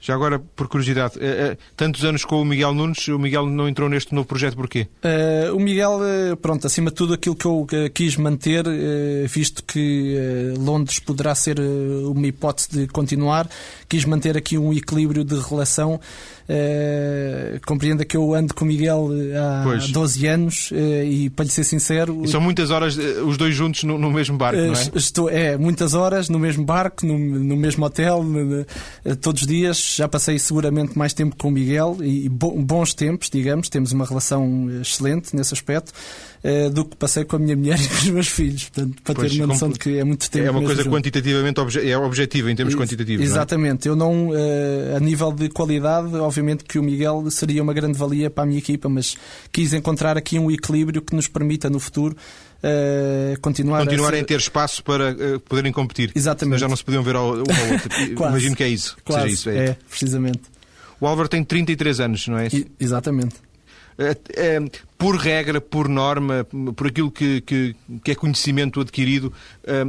Já 0.00 0.14
agora, 0.14 0.38
por 0.38 0.66
curiosidade, 0.66 1.18
uh, 1.18 1.52
uh, 1.52 1.58
tantos 1.76 2.04
anos 2.04 2.24
com 2.24 2.40
o 2.40 2.44
Miguel 2.44 2.72
Nunes, 2.72 3.06
o 3.08 3.18
Miguel 3.18 3.46
não 3.46 3.68
entrou 3.68 3.88
neste 3.88 4.14
novo 4.14 4.26
projeto 4.26 4.56
porquê? 4.56 4.88
Uh, 5.04 5.54
o 5.54 5.60
Miguel, 5.60 6.00
pronto, 6.40 6.66
acima 6.66 6.90
de 6.90 6.96
tudo 6.96 7.14
aquilo 7.14 7.36
que 7.36 7.44
eu 7.44 7.66
quis 7.92 8.16
manter, 8.16 8.64
visto 9.28 9.62
que 9.62 10.16
Londres 10.58 10.98
poderá 10.98 11.34
ser 11.34 11.60
uma 11.60 12.26
hipótese 12.26 12.70
de 12.70 12.86
continuar, 12.88 13.48
quis 13.88 14.04
manter 14.04 14.36
aqui 14.36 14.56
um 14.56 14.72
equilíbrio 14.72 15.24
de 15.24 15.38
relação. 15.38 16.00
Compreenda 17.66 18.04
que 18.04 18.16
eu 18.16 18.34
ando 18.34 18.54
com 18.54 18.64
o 18.64 18.68
Miguel 18.68 19.08
há 19.36 19.62
pois. 19.64 19.90
12 19.90 20.26
anos 20.26 20.70
e, 20.72 21.30
para 21.30 21.44
lhe 21.44 21.50
ser 21.50 21.64
sincero. 21.64 22.22
E 22.24 22.28
são 22.28 22.40
muitas 22.40 22.70
horas 22.70 22.96
os 22.96 23.36
dois 23.36 23.54
juntos 23.54 23.84
no, 23.84 23.98
no 23.98 24.10
mesmo 24.10 24.36
barco, 24.36 24.60
não 24.60 24.74
é? 24.74 24.90
Estou, 24.94 25.28
é, 25.28 25.56
muitas 25.56 25.94
horas 25.94 26.28
no 26.28 26.38
mesmo 26.38 26.64
barco, 26.64 27.06
no, 27.06 27.18
no 27.18 27.56
mesmo 27.56 27.84
hotel, 27.84 28.24
todos 29.20 29.42
os 29.42 29.46
dias 29.46 29.94
já 29.96 30.08
passei 30.08 30.38
seguramente 30.38 30.98
mais 30.98 31.12
tempo 31.12 31.36
com 31.36 31.48
o 31.48 31.50
Miguel 31.50 31.98
e 32.00 32.28
bons 32.28 32.94
tempos, 32.94 33.30
digamos, 33.30 33.68
temos 33.68 33.92
uma 33.92 34.04
relação 34.04 34.68
excelente 34.80 35.34
nesse 35.34 35.54
aspecto, 35.54 35.92
eh, 36.42 36.70
do 36.70 36.86
que 36.86 36.96
passei 36.96 37.24
com 37.24 37.36
a 37.36 37.38
minha 37.38 37.54
mulher 37.54 37.78
e 37.80 37.86
com 37.86 37.94
os 37.94 38.08
meus 38.08 38.28
filhos. 38.28 38.68
Portanto, 38.70 39.02
para 39.02 39.14
pois, 39.14 39.32
ter 39.32 39.38
uma 39.38 39.46
noção 39.48 39.68
de 39.68 39.78
que 39.78 39.98
é 39.98 40.04
muito 40.04 40.30
tempo. 40.30 40.46
É 40.46 40.50
uma 40.50 40.62
coisa 40.62 40.84
quantitativamente 40.84 41.60
obje 41.60 41.90
é 41.90 41.98
objetiva 41.98 42.50
em 42.50 42.56
termos 42.56 42.74
quantitativos. 42.74 43.24
Exatamente. 43.24 43.88
Não 43.88 43.92
é? 43.92 43.94
Eu 43.94 43.96
não, 43.96 44.30
eh, 44.34 44.96
a 44.96 45.00
nível 45.00 45.32
de 45.32 45.48
qualidade, 45.50 46.14
obviamente 46.16 46.64
que 46.64 46.78
o 46.78 46.82
Miguel 46.82 47.30
seria 47.30 47.62
uma 47.62 47.74
grande 47.74 47.98
valia 47.98 48.30
para 48.30 48.44
a 48.44 48.46
minha 48.46 48.58
equipa, 48.58 48.88
mas 48.88 49.16
quis 49.52 49.72
encontrar 49.72 50.16
aqui 50.16 50.38
um 50.38 50.50
equilíbrio 50.50 51.02
que 51.02 51.14
nos 51.14 51.28
permita 51.28 51.68
no 51.68 51.78
futuro 51.78 52.16
Uh, 52.62 53.40
continuar 53.40 53.78
Continuarem 53.86 54.18
a, 54.18 54.22
ser... 54.22 54.26
ter 54.26 54.38
espaço 54.38 54.84
para 54.84 55.12
uh, 55.12 55.40
poderem 55.40 55.72
competir. 55.72 56.12
Exatamente. 56.14 56.52
Mas 56.52 56.60
já 56.60 56.68
não 56.68 56.76
se 56.76 56.84
podiam 56.84 57.02
ver 57.02 57.16
ao, 57.16 57.28
ao 57.28 57.38
outro. 57.72 58.02
Imagino 58.10 58.54
que 58.54 58.62
é 58.62 58.68
isso. 58.68 58.98
Quase. 59.02 59.32
isso, 59.32 59.48
é. 59.48 59.68
é, 59.68 59.76
precisamente. 59.88 60.42
O 61.00 61.06
Álvaro 61.06 61.26
tem 61.26 61.42
33 61.42 62.00
anos, 62.00 62.28
não 62.28 62.38
é 62.38 62.48
isso? 62.48 62.66
exatamente. 62.78 63.36
É, 64.00 64.16
é, 64.56 64.60
por 64.96 65.16
regra, 65.16 65.60
por 65.60 65.88
norma, 65.88 66.46
por 66.74 66.86
aquilo 66.86 67.10
que, 67.10 67.42
que, 67.42 67.76
que 68.02 68.10
é 68.10 68.14
conhecimento 68.14 68.80
adquirido, 68.80 69.32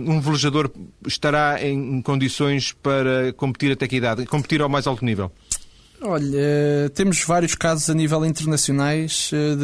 um 0.06 0.20
velejador 0.20 0.70
estará 1.08 1.66
em 1.66 2.02
condições 2.02 2.74
para 2.74 3.32
competir 3.34 3.72
até 3.72 3.88
que 3.88 3.96
idade? 3.96 4.26
Competir 4.26 4.62
ao 4.62 4.70
mais 4.70 4.86
alto 4.86 5.06
nível? 5.06 5.32
Olha, 6.04 6.90
temos 6.96 7.24
vários 7.24 7.54
casos 7.54 7.88
a 7.88 7.94
nível 7.94 8.26
internacionais 8.26 9.30
eh, 9.32 9.56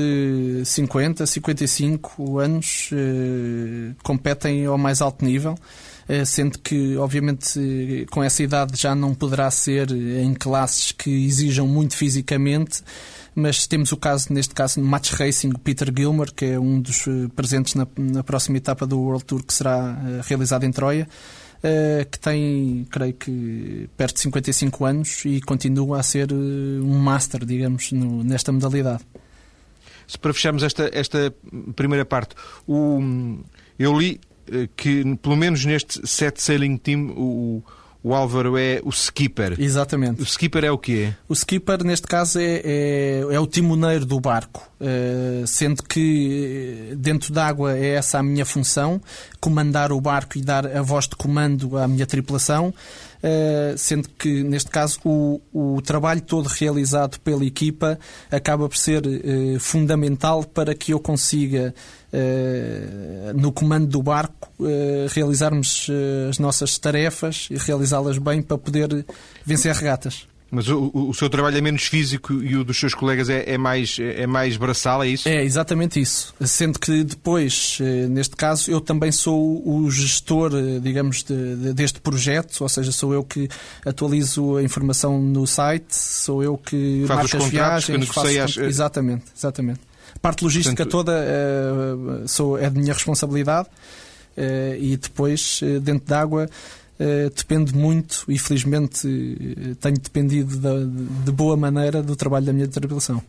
de 0.60 0.66
50, 0.66 1.26
55 1.26 2.38
anos 2.38 2.92
eh, 2.94 3.96
competem 4.04 4.68
ao 4.68 4.78
mais 4.78 5.02
alto 5.02 5.26
nível, 5.26 5.56
eh, 6.08 6.24
sendo 6.26 6.60
que, 6.60 6.96
obviamente, 6.96 8.06
com 8.12 8.24
essa 8.24 8.44
idade 8.44 8.80
já 8.80 8.94
não 8.94 9.16
poderá 9.16 9.50
ser 9.50 9.90
em 9.92 10.32
classes 10.36 10.92
que 10.92 11.10
exijam 11.26 11.68
muito 11.68 11.96
fisicamente, 11.96 12.84
mas 13.40 13.68
temos 13.68 13.92
o 13.92 13.98
caso, 13.98 14.34
neste 14.34 14.56
caso, 14.56 14.82
no 14.82 14.88
Match 14.88 15.12
Racing, 15.14 15.52
Peter 15.64 15.94
Gilmer, 15.96 16.34
que 16.34 16.46
é 16.46 16.60
um 16.60 16.82
dos 16.82 17.06
presentes 17.36 17.76
na, 17.76 17.88
na 17.96 18.24
próxima 18.24 18.58
etapa 18.58 18.88
do 18.88 19.00
World 19.00 19.26
Tour 19.26 19.44
que 19.44 19.54
será 19.54 20.22
realizada 20.24 20.66
em 20.66 20.72
Troia. 20.72 21.08
Eh, 21.64 22.06
que 22.10 22.20
tem, 22.20 22.88
creio 22.92 23.14
que, 23.14 23.90
perto 23.98 24.16
de 24.16 24.22
55 24.22 24.86
anos 24.86 25.26
e 25.26 25.42
continua 25.42 26.00
a 26.00 26.04
ser 26.04 26.32
eh, 26.32 26.36
um 26.36 27.00
master, 27.00 27.44
digamos, 27.44 27.92
no, 27.92 28.24
nesta 28.24 28.52
modalidade. 28.52 29.04
Se 30.08 30.20
para 30.20 30.34
fecharmos 30.34 30.62
esta, 30.62 30.90
esta 30.94 31.34
primeira 31.76 32.06
parte, 32.06 32.36
o, 32.68 33.02
eu 33.80 34.00
li 34.00 34.22
eh, 34.52 34.70
que, 34.78 35.16
pelo 35.16 35.36
menos 35.36 35.66
neste 35.66 36.08
set 36.08 36.40
sailing 36.40 36.78
team, 36.78 37.10
o, 37.18 37.64
o 38.08 38.14
Álvaro 38.14 38.58
é 38.58 38.80
o 38.86 38.90
skipper. 38.90 39.60
Exatamente. 39.60 40.22
O 40.22 40.24
skipper 40.24 40.64
é 40.64 40.72
o 40.72 40.78
quê? 40.78 41.14
O 41.28 41.34
skipper, 41.34 41.84
neste 41.84 42.08
caso, 42.08 42.40
é, 42.40 42.62
é, 42.64 43.20
é 43.32 43.40
o 43.40 43.46
timoneiro 43.46 44.06
do 44.06 44.18
barco, 44.18 44.66
uh, 44.80 45.46
sendo 45.46 45.84
que 45.84 46.94
dentro 46.96 47.34
d'água 47.34 47.78
é 47.78 47.96
essa 47.96 48.20
a 48.20 48.24
minha 48.24 48.46
função, 48.46 49.02
comandar 49.42 49.92
o 49.92 50.00
barco 50.00 50.38
e 50.38 50.42
dar 50.42 50.66
a 50.66 50.82
voz 50.82 51.06
de 51.06 51.18
comando 51.18 51.78
à 51.78 51.86
minha 51.86 52.06
tripulação. 52.06 52.74
Uh, 53.18 53.76
sendo 53.78 54.10
que, 54.10 54.44
neste 54.44 54.70
caso, 54.70 55.00
o, 55.04 55.42
o 55.52 55.82
trabalho 55.82 56.22
todo 56.22 56.46
realizado 56.48 57.20
pela 57.22 57.44
equipa 57.44 57.98
acaba 58.30 58.70
por 58.70 58.78
ser 58.78 59.04
uh, 59.06 59.60
fundamental 59.60 60.44
para 60.44 60.76
que 60.76 60.94
eu 60.94 61.00
consiga 61.00 61.74
eh, 62.12 63.34
no 63.36 63.52
comando 63.52 63.88
do 63.88 64.02
barco, 64.02 64.50
eh, 64.62 65.08
realizarmos 65.10 65.88
eh, 65.90 66.30
as 66.30 66.40
nossas 66.40 66.78
tarefas 66.78 67.50
e 67.52 67.58
realizá-las 67.58 68.18
bem 68.18 68.42
para 68.42 68.58
poder 68.58 69.06
vencer 69.46 69.76
regatas. 69.76 70.26
Mas 70.50 70.70
o, 70.70 70.92
o, 70.94 71.14
seu 71.14 71.30
trabalho 71.30 71.58
é 71.58 71.62
menos 71.62 71.84
físico 71.84 72.34
e 72.34 72.56
o 72.56 72.64
dos 72.64 72.80
seus 72.80 72.94
colegas 72.94 73.30
é, 73.30 73.44
é, 73.52 73.58
mais, 73.58 73.98
é 74.00 74.26
mais 74.26 74.56
braçal, 74.56 75.04
é 75.04 75.10
isso? 75.10 75.28
É, 75.28 75.44
exatamente 75.44 76.00
isso. 76.00 76.34
Sendo 76.42 76.80
que 76.80 77.04
depois, 77.04 77.80
neste 78.10 78.36
caso, 78.36 78.72
eu 78.72 78.80
também 78.80 79.12
sou 79.12 79.62
o 79.68 79.92
gestor, 79.92 80.52
digamos, 80.82 81.24
de, 81.24 81.56
de, 81.56 81.74
deste 81.74 82.00
projeto, 82.00 82.62
ou 82.62 82.70
seja, 82.70 82.94
sou 82.94 83.14
eu 83.14 83.26
que 83.26 83.50
atualizo 83.86 84.56
a 84.56 84.64
informação 84.64 85.22
no 85.22 85.46
site, 85.46 85.94
sou 85.94 86.42
eu 86.42 86.58
que 86.58 87.04
Faz 87.06 87.20
marco 87.20 87.38
as 87.38 87.50
viagens, 87.50 88.08
faço... 88.08 88.40
as... 88.40 88.58
Exatamente, 88.58 89.26
exatamente. 89.36 89.82
A 90.16 90.20
parte 90.20 90.44
logística 90.44 90.86
Portanto, 90.86 90.92
toda 90.92 91.12
uh, 91.12 92.28
sou, 92.28 92.58
é 92.58 92.70
de 92.70 92.80
minha 92.80 92.94
responsabilidade 92.94 93.68
e 94.80 94.96
depois, 94.96 95.62
dentro 95.82 96.08
d'água, 96.08 96.48
uh, 97.00 97.30
depende 97.36 97.76
muito 97.76 98.26
e 98.28 98.38
felizmente 98.38 99.08
tenho 99.80 100.00
dependido 100.00 100.58
de, 100.58 101.26
de 101.26 101.32
boa 101.32 101.58
maneira 101.58 102.02
do 102.02 102.16
trabalho 102.16 102.46
da 102.46 102.54
minha 102.54 102.68
tripulação. 102.68 103.22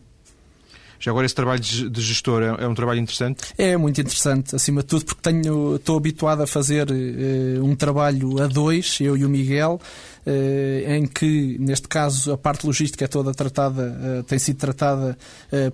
Já 0.99 1.11
agora 1.11 1.25
esse 1.25 1.35
trabalho 1.35 1.61
de 1.61 2.01
gestor 2.01 2.43
é, 2.43 2.63
é, 2.63 2.67
um 2.67 2.75
trabalho 2.75 2.99
interessante? 2.99 3.41
É 3.57 3.77
muito 3.77 4.01
interessante, 4.01 4.53
acima 4.53 4.81
de 4.81 4.87
tudo, 4.87 5.05
porque 5.05 5.21
tenho, 5.21 5.77
estou 5.77 5.95
habituado 5.95 6.43
a 6.43 6.47
fazer 6.47 6.89
uh, 6.91 7.63
um 7.63 7.73
trabalho 7.73 8.41
a 8.43 8.47
dois, 8.47 8.97
eu 8.99 9.15
e 9.15 9.23
o 9.23 9.29
Miguel, 9.29 9.79
uh, 10.27 10.91
em 10.91 11.07
que, 11.07 11.57
neste 11.57 11.87
caso, 11.87 12.33
a 12.33 12.37
parte 12.37 12.67
logística 12.67 13.05
é 13.05 13.07
toda 13.07 13.33
tratada, 13.33 13.97
uh, 14.19 14.23
tem 14.23 14.37
sido 14.37 14.57
tratada 14.57 15.17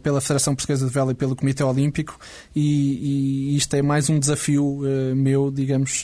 pela 0.03 0.22
Federação 0.22 0.53
Portuguesa 0.53 0.86
de 0.86 0.94
Vela 0.94 1.12
e 1.12 1.15
pelo 1.15 1.36
Comitê 1.36 1.63
Olímpico, 1.63 2.20
e, 2.55 3.53
e 3.53 3.58
isto 3.58 3.75
é 3.75 3.82
mais 3.82 4.10
um 4.10 4.20
desafio 4.20 4.82
meu, 5.15 5.51
digamos, 5.51 6.03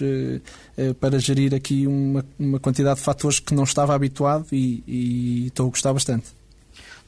para 0.99 1.19
gerir 1.19 1.53
aqui 1.53 1.85
uma, 1.85 2.25
uma 2.39 2.59
quantidade 2.59 2.97
de 2.99 3.05
fatores 3.05 3.39
que 3.39 3.53
não 3.53 3.63
estava 3.63 3.93
habituado 3.93 4.47
e, 4.51 4.83
e 4.87 5.47
estou 5.47 5.67
a 5.67 5.69
gostar 5.69 5.93
bastante. 5.93 6.40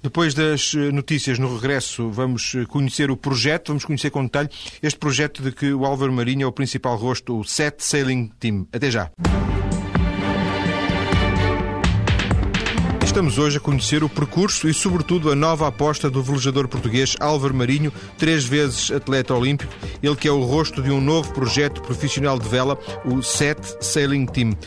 Depois 0.04 0.34
das 0.34 0.74
eh, 0.76 0.92
notícias 0.92 1.40
no 1.40 1.56
regresso, 1.56 2.10
vamos 2.12 2.54
eh, 2.56 2.66
conhecer 2.66 3.10
o 3.10 3.16
projeto, 3.16 3.70
vamos 3.70 3.86
conhecer 3.86 4.10
com 4.10 4.22
detalhe 4.22 4.50
este 4.82 5.00
projeto 5.00 5.42
de 5.42 5.54
que 5.54 5.72
o 5.72 5.86
Álvaro 5.86 6.12
Marinho 6.12 6.44
é 6.44 6.46
o 6.46 6.52
principal 6.52 6.98
rosto, 6.98 7.40
o 7.40 7.44
Set 7.46 7.82
Sailing 7.82 8.30
Team. 8.38 8.68
Até 8.74 8.92
já. 8.92 9.10
Estamos 13.02 13.38
hoje 13.38 13.58
a 13.58 13.62
conhecer 13.62 14.04
o 14.04 14.10
percurso 14.10 14.68
e, 14.68 14.74
sobretudo, 14.74 15.32
a 15.32 15.36
nova 15.36 15.70
aposta 15.70 16.10
do 16.10 16.22
velejador 16.22 16.68
português 16.68 17.16
Álvaro 17.22 17.54
Marinho, 17.54 17.94
três 18.18 18.44
vezes 18.44 18.92
atleta 18.92 19.34
olímpico, 19.34 19.74
ele 20.02 20.18
que 20.18 20.28
é 20.28 20.32
o 20.32 20.44
rosto 20.44 20.82
de 20.82 20.92
um 20.92 21.00
novo 21.00 21.32
projeto 21.32 21.82
profissional 21.82 22.38
de 22.38 22.50
vela, 22.50 22.78
o 23.06 23.22
Set 23.22 23.58
Sailing 23.80 24.26
Team. 24.26 24.58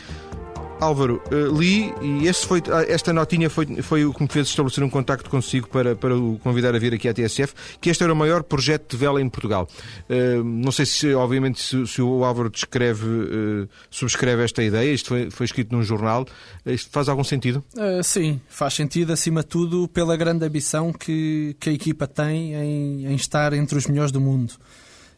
Álvaro, 0.79 1.21
uh, 1.31 1.59
li 1.59 1.93
e 2.01 2.31
foi, 2.33 2.61
ah, 2.71 2.83
esta 2.87 3.11
notinha 3.11 3.49
foi, 3.49 3.81
foi 3.81 4.05
o 4.05 4.13
que 4.13 4.21
me 4.21 4.29
fez 4.29 4.47
estabelecer 4.47 4.83
um 4.83 4.89
contacto 4.89 5.29
consigo 5.29 5.67
para, 5.67 5.95
para 5.95 6.15
o 6.15 6.39
convidar 6.39 6.75
a 6.75 6.79
vir 6.79 6.93
aqui 6.93 7.07
à 7.09 7.13
TSF, 7.13 7.53
que 7.81 7.89
este 7.89 8.03
era 8.03 8.13
o 8.13 8.15
maior 8.15 8.43
projeto 8.43 8.91
de 8.91 8.97
vela 8.97 9.21
em 9.21 9.27
Portugal. 9.29 9.67
Uh, 10.09 10.43
não 10.43 10.71
sei 10.71 10.85
se, 10.85 11.13
obviamente, 11.13 11.61
se, 11.61 11.87
se 11.87 12.01
o 12.01 12.23
Álvaro 12.23 12.49
descreve, 12.49 13.05
uh, 13.05 13.69
subscreve 13.89 14.43
esta 14.43 14.63
ideia, 14.63 14.93
isto 14.93 15.09
foi, 15.09 15.29
foi 15.31 15.45
escrito 15.45 15.75
num 15.75 15.83
jornal. 15.83 16.25
Isto 16.65 16.91
faz 16.91 17.09
algum 17.09 17.23
sentido? 17.23 17.63
sim, 18.03 18.39
faz 18.49 18.73
sentido, 18.73 19.13
acima 19.13 19.41
de 19.41 19.47
tudo, 19.47 19.87
pela 19.87 20.15
grande 20.15 20.45
ambição 20.45 20.91
que, 20.91 21.55
que 21.59 21.69
a 21.69 21.73
equipa 21.73 22.07
tem 22.07 22.53
em, 22.53 23.05
em 23.07 23.15
estar 23.15 23.53
entre 23.53 23.77
os 23.77 23.87
melhores 23.87 24.11
do 24.11 24.19
mundo. 24.19 24.53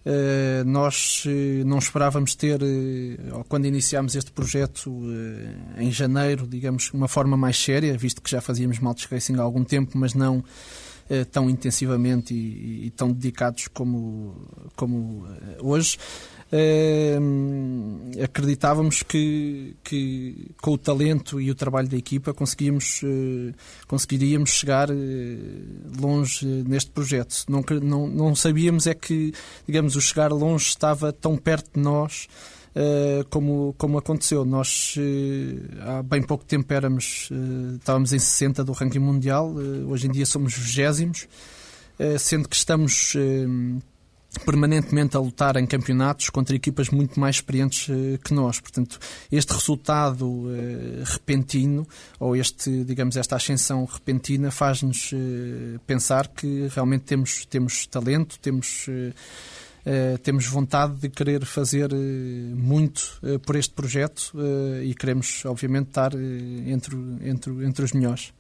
Eh, 0.06 0.64
nós 0.66 1.24
eh, 1.28 1.64
não 1.66 1.78
esperávamos 1.78 2.34
ter, 2.34 2.62
eh, 2.62 3.18
quando 3.50 3.66
iniciámos 3.66 4.16
este 4.16 4.32
projeto 4.32 5.04
em 5.78 5.92
janeiro, 5.92 6.48
digamos, 6.48 6.92
uma 6.94 7.08
forma 7.08 7.36
mais 7.36 7.58
séria, 7.58 7.98
visto 7.98 8.22
que 8.22 8.32
já 8.32 8.40
fazíamos 8.40 8.80
multi 8.80 9.08
racing 9.10 9.36
há 9.36 9.42
algum 9.42 9.64
tempo, 9.64 9.98
mas 9.98 10.14
não 10.14 10.44
tão 11.32 11.50
intensivamente 11.50 12.36
e, 12.36 12.86
e 12.86 12.92
tão 12.92 13.12
dedicados 13.12 13.68
como, 13.68 14.48
como 14.76 15.26
hoje. 15.60 15.98
Uh, 16.52 18.24
acreditávamos 18.24 19.04
que, 19.04 19.76
que, 19.84 20.48
com 20.60 20.72
o 20.72 20.78
talento 20.80 21.40
e 21.40 21.52
o 21.52 21.56
trabalho 21.56 21.88
da 21.88 21.96
equipa 21.96 22.34
conseguíamos, 22.34 23.04
uh, 23.04 23.54
conseguiríamos 23.88 24.50
chegar 24.50 24.90
uh, 24.90 24.96
longe 26.00 26.48
neste 26.68 26.90
projeto. 26.90 27.46
Não, 27.48 27.64
não, 27.84 28.08
não 28.08 28.36
sabíamos 28.36 28.88
é 28.88 28.96
que, 28.96 29.32
digamos, 29.68 29.96
o 29.96 30.02
chegar 30.02 30.32
longe 30.32 30.70
estava 30.70 31.14
tão 31.14 31.38
perto 31.38 31.70
de 31.76 31.80
nós 31.80 32.28
como, 33.30 33.76
como 33.78 33.98
aconteceu. 33.98 34.46
Nós 34.46 34.96
há 35.82 36.02
bem 36.02 36.22
pouco 36.22 36.46
tempo 36.46 36.72
éramos, 36.72 37.30
estávamos 37.76 38.14
em 38.14 38.20
60 38.20 38.64
do 38.64 38.72
ranking 38.72 39.00
mundial, 39.00 39.54
hoje 39.88 40.08
em 40.08 40.12
dia 40.12 40.26
somos 40.26 40.54
20, 40.54 41.28
sendo 42.18 42.48
que 42.48 42.56
estamos 42.56 43.18
permanentemente 44.46 45.18
a 45.18 45.20
lutar 45.20 45.56
em 45.58 45.66
campeonatos 45.66 46.30
contra 46.30 46.56
equipas 46.56 46.90
muito 46.90 47.20
mais 47.20 47.38
experientes 47.38 47.90
eh, 47.90 48.20
que 48.24 48.34
nós. 48.34 48.60
Portanto, 48.60 49.00
este 49.32 49.54
resultado 49.54 50.46
eh, 50.50 51.04
repentino, 51.04 51.88
ou 52.20 52.36
este, 52.36 52.84
digamos, 52.84 53.18
esta 53.18 53.36
ascensão 53.36 53.86
repentina, 53.86 54.52
faz-nos 54.52 55.12
eh, 55.14 55.80
pensar 55.88 56.28
que 56.28 56.68
realmente 56.74 57.06
temos, 57.06 57.46
temos 57.46 57.88
talento, 57.88 58.38
temos. 58.40 58.88
temos 60.24 60.46
vontade 60.46 60.94
de 60.98 61.10
querer 61.10 61.44
fazer 61.46 61.90
muito 62.54 63.20
por 63.46 63.56
este 63.56 63.74
projeto 63.74 64.34
e 64.84 64.94
queremos, 64.94 65.44
obviamente, 65.46 65.88
estar 65.88 66.12
entre, 66.14 66.96
entre, 67.24 67.66
entre 67.66 67.86
os 67.86 67.94
melhores. 67.94 68.32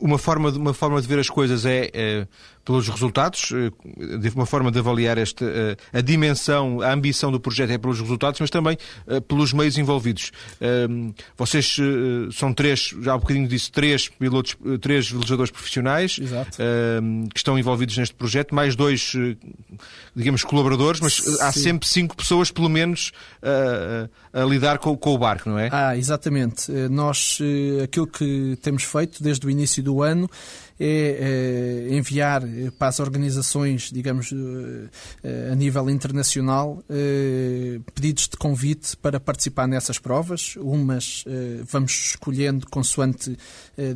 Uma 0.00 0.18
forma, 0.18 0.50
de, 0.50 0.58
uma 0.58 0.74
forma 0.74 1.00
de 1.00 1.06
ver 1.06 1.18
as 1.20 1.28
coisas 1.28 1.64
é, 1.64 1.90
é 1.92 2.28
pelos 2.66 2.88
resultados, 2.88 3.52
eh, 3.52 4.18
de 4.18 4.28
uma 4.30 4.44
forma 4.44 4.72
de 4.72 4.78
avaliar 4.80 5.16
esta, 5.16 5.44
eh, 5.44 5.76
a 5.92 6.00
dimensão, 6.00 6.80
a 6.80 6.92
ambição 6.92 7.30
do 7.30 7.38
projeto 7.38 7.70
é 7.70 7.78
pelos 7.78 8.00
resultados, 8.00 8.40
mas 8.40 8.50
também 8.50 8.76
eh, 9.06 9.20
pelos 9.20 9.52
meios 9.52 9.78
envolvidos. 9.78 10.32
Vocês 11.36 11.76
são 12.32 12.52
três, 12.52 12.92
já 13.00 13.12
há 13.12 13.16
um 13.16 13.20
bocadinho 13.20 13.46
disse, 13.46 13.70
três 13.70 14.08
pilotos, 14.08 14.56
três 14.80 15.08
velejadores 15.08 15.52
profissionais 15.52 16.18
Exato. 16.20 16.58
que 17.32 17.38
estão 17.38 17.56
envolvidos 17.56 17.96
neste 17.96 18.14
projeto, 18.14 18.52
mais 18.54 18.74
dois, 18.74 19.12
digamos, 20.14 20.42
colaboradores, 20.42 21.00
mas 21.00 21.14
Sim. 21.14 21.36
há 21.40 21.52
sempre 21.52 21.86
cinco 21.86 22.16
pessoas, 22.16 22.50
pelo 22.50 22.68
menos, 22.68 23.12
a, 24.32 24.42
a 24.42 24.44
lidar 24.44 24.78
com, 24.78 24.96
com, 24.96 25.14
o 25.14 25.18
barco, 25.18 25.48
não 25.48 25.58
é? 25.58 25.68
Ah, 25.70 25.96
exatamente. 25.96 26.72
Nós, 26.90 27.38
aquilo 27.84 28.06
que 28.06 28.58
temos 28.60 28.82
feito 28.82 29.22
desde 29.22 29.46
o 29.46 29.50
início 29.50 29.82
do 29.82 30.02
ano 30.02 30.28
é, 30.78 31.88
é 31.88 31.94
enviar 31.94 32.44
eh, 32.44 32.70
para 32.78 32.88
as 32.88 33.00
organizações, 33.00 33.90
digamos, 33.92 34.32
eh, 35.22 35.50
a 35.50 35.54
nível 35.54 35.88
internacional, 35.88 36.82
eh, 36.88 37.80
pedidos 37.94 38.28
de 38.28 38.36
convite 38.36 38.96
para 38.96 39.18
participar 39.18 39.66
nessas 39.66 39.98
provas. 39.98 40.56
Umas 40.56 41.24
vamos 41.64 41.92
escolhendo 42.10 42.66
consoante, 42.68 43.36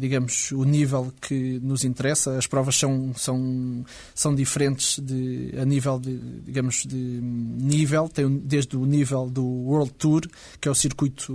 digamos, 0.00 0.52
o 0.52 0.64
nível 0.64 1.12
que 1.20 1.58
nos 1.62 1.84
interessa. 1.84 2.36
As 2.36 2.46
provas 2.46 2.76
são, 2.76 3.12
são, 3.16 3.84
são 4.14 4.34
diferentes 4.34 4.98
de, 4.98 5.54
a 5.60 5.64
nível 5.64 5.98
de, 5.98 6.16
digamos, 6.44 6.84
de 6.86 6.96
nível. 6.96 8.08
Tem 8.08 8.28
desde 8.38 8.76
o 8.76 8.84
nível 8.84 9.28
do 9.28 9.44
World 9.44 9.92
Tour, 9.98 10.22
que 10.60 10.68
é 10.68 10.70
o 10.70 10.74
circuito, 10.74 11.32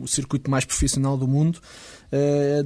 o 0.00 0.06
circuito 0.06 0.50
mais 0.50 0.64
profissional 0.64 1.16
do 1.16 1.26
mundo, 1.26 1.60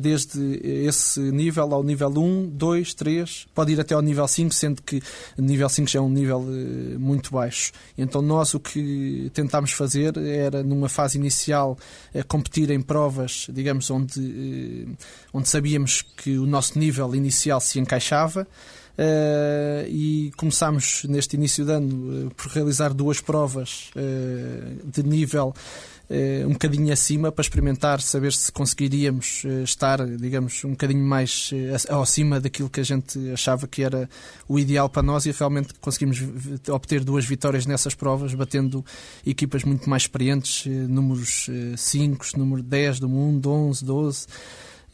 desde 0.00 0.60
esse 0.62 1.20
nível 1.20 1.65
ao 1.74 1.82
nível 1.82 2.08
1, 2.08 2.48
2, 2.48 2.94
3, 2.94 3.46
pode 3.54 3.72
ir 3.72 3.80
até 3.80 3.94
ao 3.94 4.02
nível 4.02 4.26
5, 4.26 4.54
sendo 4.54 4.82
que 4.82 5.02
nível 5.38 5.68
5 5.68 5.88
já 5.88 5.98
é 5.98 6.02
um 6.02 6.08
nível 6.08 6.44
eh, 6.48 6.98
muito 6.98 7.32
baixo. 7.32 7.72
Então 7.96 8.22
nós 8.22 8.54
o 8.54 8.60
que 8.60 9.30
tentámos 9.34 9.72
fazer 9.72 10.16
era, 10.18 10.62
numa 10.62 10.88
fase 10.88 11.18
inicial, 11.18 11.78
eh, 12.14 12.22
competir 12.22 12.70
em 12.70 12.80
provas, 12.80 13.46
digamos, 13.50 13.90
onde, 13.90 14.20
eh, 14.20 15.04
onde 15.32 15.48
sabíamos 15.48 16.02
que 16.02 16.38
o 16.38 16.46
nosso 16.46 16.78
nível 16.78 17.14
inicial 17.14 17.60
se 17.60 17.78
encaixava. 17.78 18.46
Uh, 18.98 19.84
e 19.88 20.32
começámos 20.38 21.04
neste 21.04 21.36
início 21.36 21.66
de 21.66 21.70
ano 21.70 22.28
uh, 22.28 22.30
por 22.34 22.50
realizar 22.50 22.94
duas 22.94 23.20
provas 23.20 23.90
uh, 23.94 24.90
de 24.90 25.02
nível 25.02 25.52
um 26.46 26.52
bocadinho 26.52 26.92
acima 26.92 27.32
para 27.32 27.42
experimentar, 27.42 28.00
saber 28.00 28.32
se 28.32 28.52
conseguiríamos 28.52 29.44
estar, 29.64 30.06
digamos, 30.06 30.64
um 30.64 30.70
bocadinho 30.70 31.04
mais 31.04 31.50
acima 31.88 32.40
daquilo 32.40 32.70
que 32.70 32.80
a 32.80 32.84
gente 32.84 33.18
achava 33.32 33.66
que 33.66 33.82
era 33.82 34.08
o 34.48 34.58
ideal 34.58 34.88
para 34.88 35.02
nós 35.02 35.26
e 35.26 35.32
realmente 35.32 35.74
conseguimos 35.80 36.18
obter 36.70 37.02
duas 37.02 37.24
vitórias 37.24 37.66
nessas 37.66 37.94
provas, 37.94 38.32
batendo 38.34 38.84
equipas 39.26 39.64
muito 39.64 39.90
mais 39.90 40.04
experientes, 40.04 40.66
números 40.66 41.50
5, 41.76 42.24
número 42.36 42.62
10 42.62 43.00
do 43.00 43.08
mundo, 43.08 43.50
11, 43.50 43.84
12. 43.84 44.26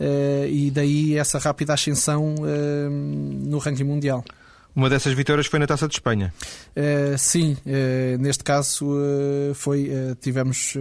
Eh, 0.03 0.49
e 0.51 0.71
daí 0.71 1.17
essa 1.17 1.39
rápida 1.39 1.75
ascensão 1.75 2.35
eh, 2.45 2.89
no 2.91 3.59
ranking 3.59 3.85
mundial. 3.85 4.25
Uma 4.75 4.89
dessas 4.89 5.13
vitórias 5.13 5.47
foi 5.47 5.59
na 5.59 5.67
Taça 5.67 5.87
de 5.87 5.95
Espanha. 5.95 6.33
Uh, 6.75 7.17
sim, 7.19 7.57
uh, 7.67 8.19
neste 8.19 8.43
caso 8.43 8.87
uh, 8.87 9.55
foi 9.55 9.91
tivemos 10.21 10.75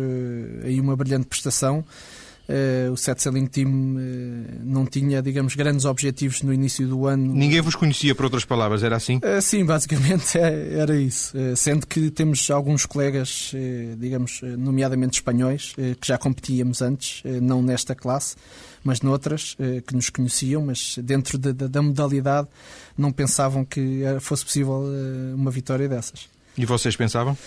aí 0.64 0.80
uma 0.80 0.96
brilhante 0.96 1.28
prestação. 1.28 1.84
o 2.92 2.98
Set 2.98 3.22
Sailing 3.22 3.48
Team 3.48 3.70
não 4.64 4.86
tinha, 4.86 5.22
digamos, 5.22 5.56
grandes 5.56 5.86
objetivos 5.86 6.42
no 6.42 6.54
início 6.54 6.88
do 6.88 7.06
ano. 7.08 7.34
Ninguém 7.34 7.62
vos 7.62 7.76
conhecia, 7.76 8.14
por 8.16 8.26
outras 8.26 8.46
palavras, 8.46 8.84
era 8.84 8.96
assim? 8.96 9.20
sim, 9.42 9.66
basicamente 9.66 10.38
é, 10.38 10.74
era 10.80 10.96
isso. 10.96 11.34
sendo 11.56 11.88
que 11.88 12.10
temos 12.12 12.50
alguns 12.50 12.86
colegas, 12.86 13.54
digamos, 13.98 14.42
nomeadamente 14.58 15.20
espanhóis, 15.20 15.74
que 16.00 16.08
já 16.08 16.18
competíamos 16.18 16.82
antes, 16.82 17.24
não 17.42 17.62
nesta 17.62 17.96
classe 17.96 18.36
mas 18.84 19.02
noutras 19.02 19.56
eh, 19.60 19.82
que 19.86 19.96
nos 19.96 20.10
conheciam, 20.10 20.66
mas 20.66 20.98
dentro 20.98 21.38
de, 21.38 21.54
de, 21.54 21.68
da 21.68 21.82
modalidade 21.82 22.48
não 22.98 23.12
pensavam 23.12 23.64
que 23.64 24.04
fosse 24.20 24.44
possível 24.44 24.84
eh, 24.86 25.36
uma 25.36 25.52
vitória 25.52 25.88
dessas. 25.88 26.28
E 26.58 26.66
vocês 26.66 26.96
pensavam? 26.96 27.38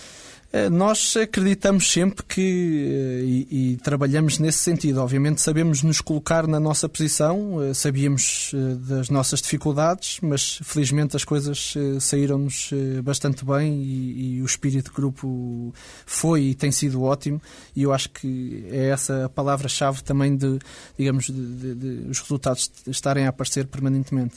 Eh, 0.54 0.70
nós 0.70 1.16
acreditamos 1.16 1.90
sempre 1.90 2.24
que 2.24 2.40
eh, 2.40 3.24
e, 3.24 3.72
e, 3.72 3.76
trabalhamos 3.78 4.38
nesse 4.38 4.58
sentido. 4.58 5.00
Obviamente 5.02 5.40
sabemos 5.40 5.82
nos 5.82 6.00
colocar 6.00 6.46
na 6.46 6.60
nossa 6.60 6.88
posição, 6.88 7.60
eh, 7.60 7.74
sabíamos 7.74 8.52
das 8.86 9.10
nossas 9.10 9.42
dificuldades, 9.42 10.20
mas 10.22 10.60
felizmente 10.62 11.16
as 11.16 11.24
coisas 11.24 11.74
saíram-nos 11.98 12.70
bastante 13.02 13.44
bem 13.44 13.82
e, 13.82 14.36
e, 14.36 14.42
o 14.42 14.44
espírito 14.44 14.90
de 14.90 14.96
grupo 14.96 15.74
foi 16.06 16.42
e 16.42 16.54
tem 16.54 16.70
sido 16.70 17.02
ótimo. 17.02 17.42
E 17.74 17.82
eu 17.82 17.92
acho 17.92 18.10
que 18.10 18.64
é 18.70 18.90
essa 18.90 19.24
a 19.24 19.28
palavra-chave 19.28 20.04
também 20.04 20.36
de, 20.36 20.60
digamos, 20.96 21.24
de, 21.26 21.32
de, 21.32 21.74
de 21.74 22.08
os 22.08 22.20
resultados 22.20 22.70
estarem 22.86 23.26
a 23.26 23.30
aparecer 23.30 23.66
permanentemente. 23.66 24.36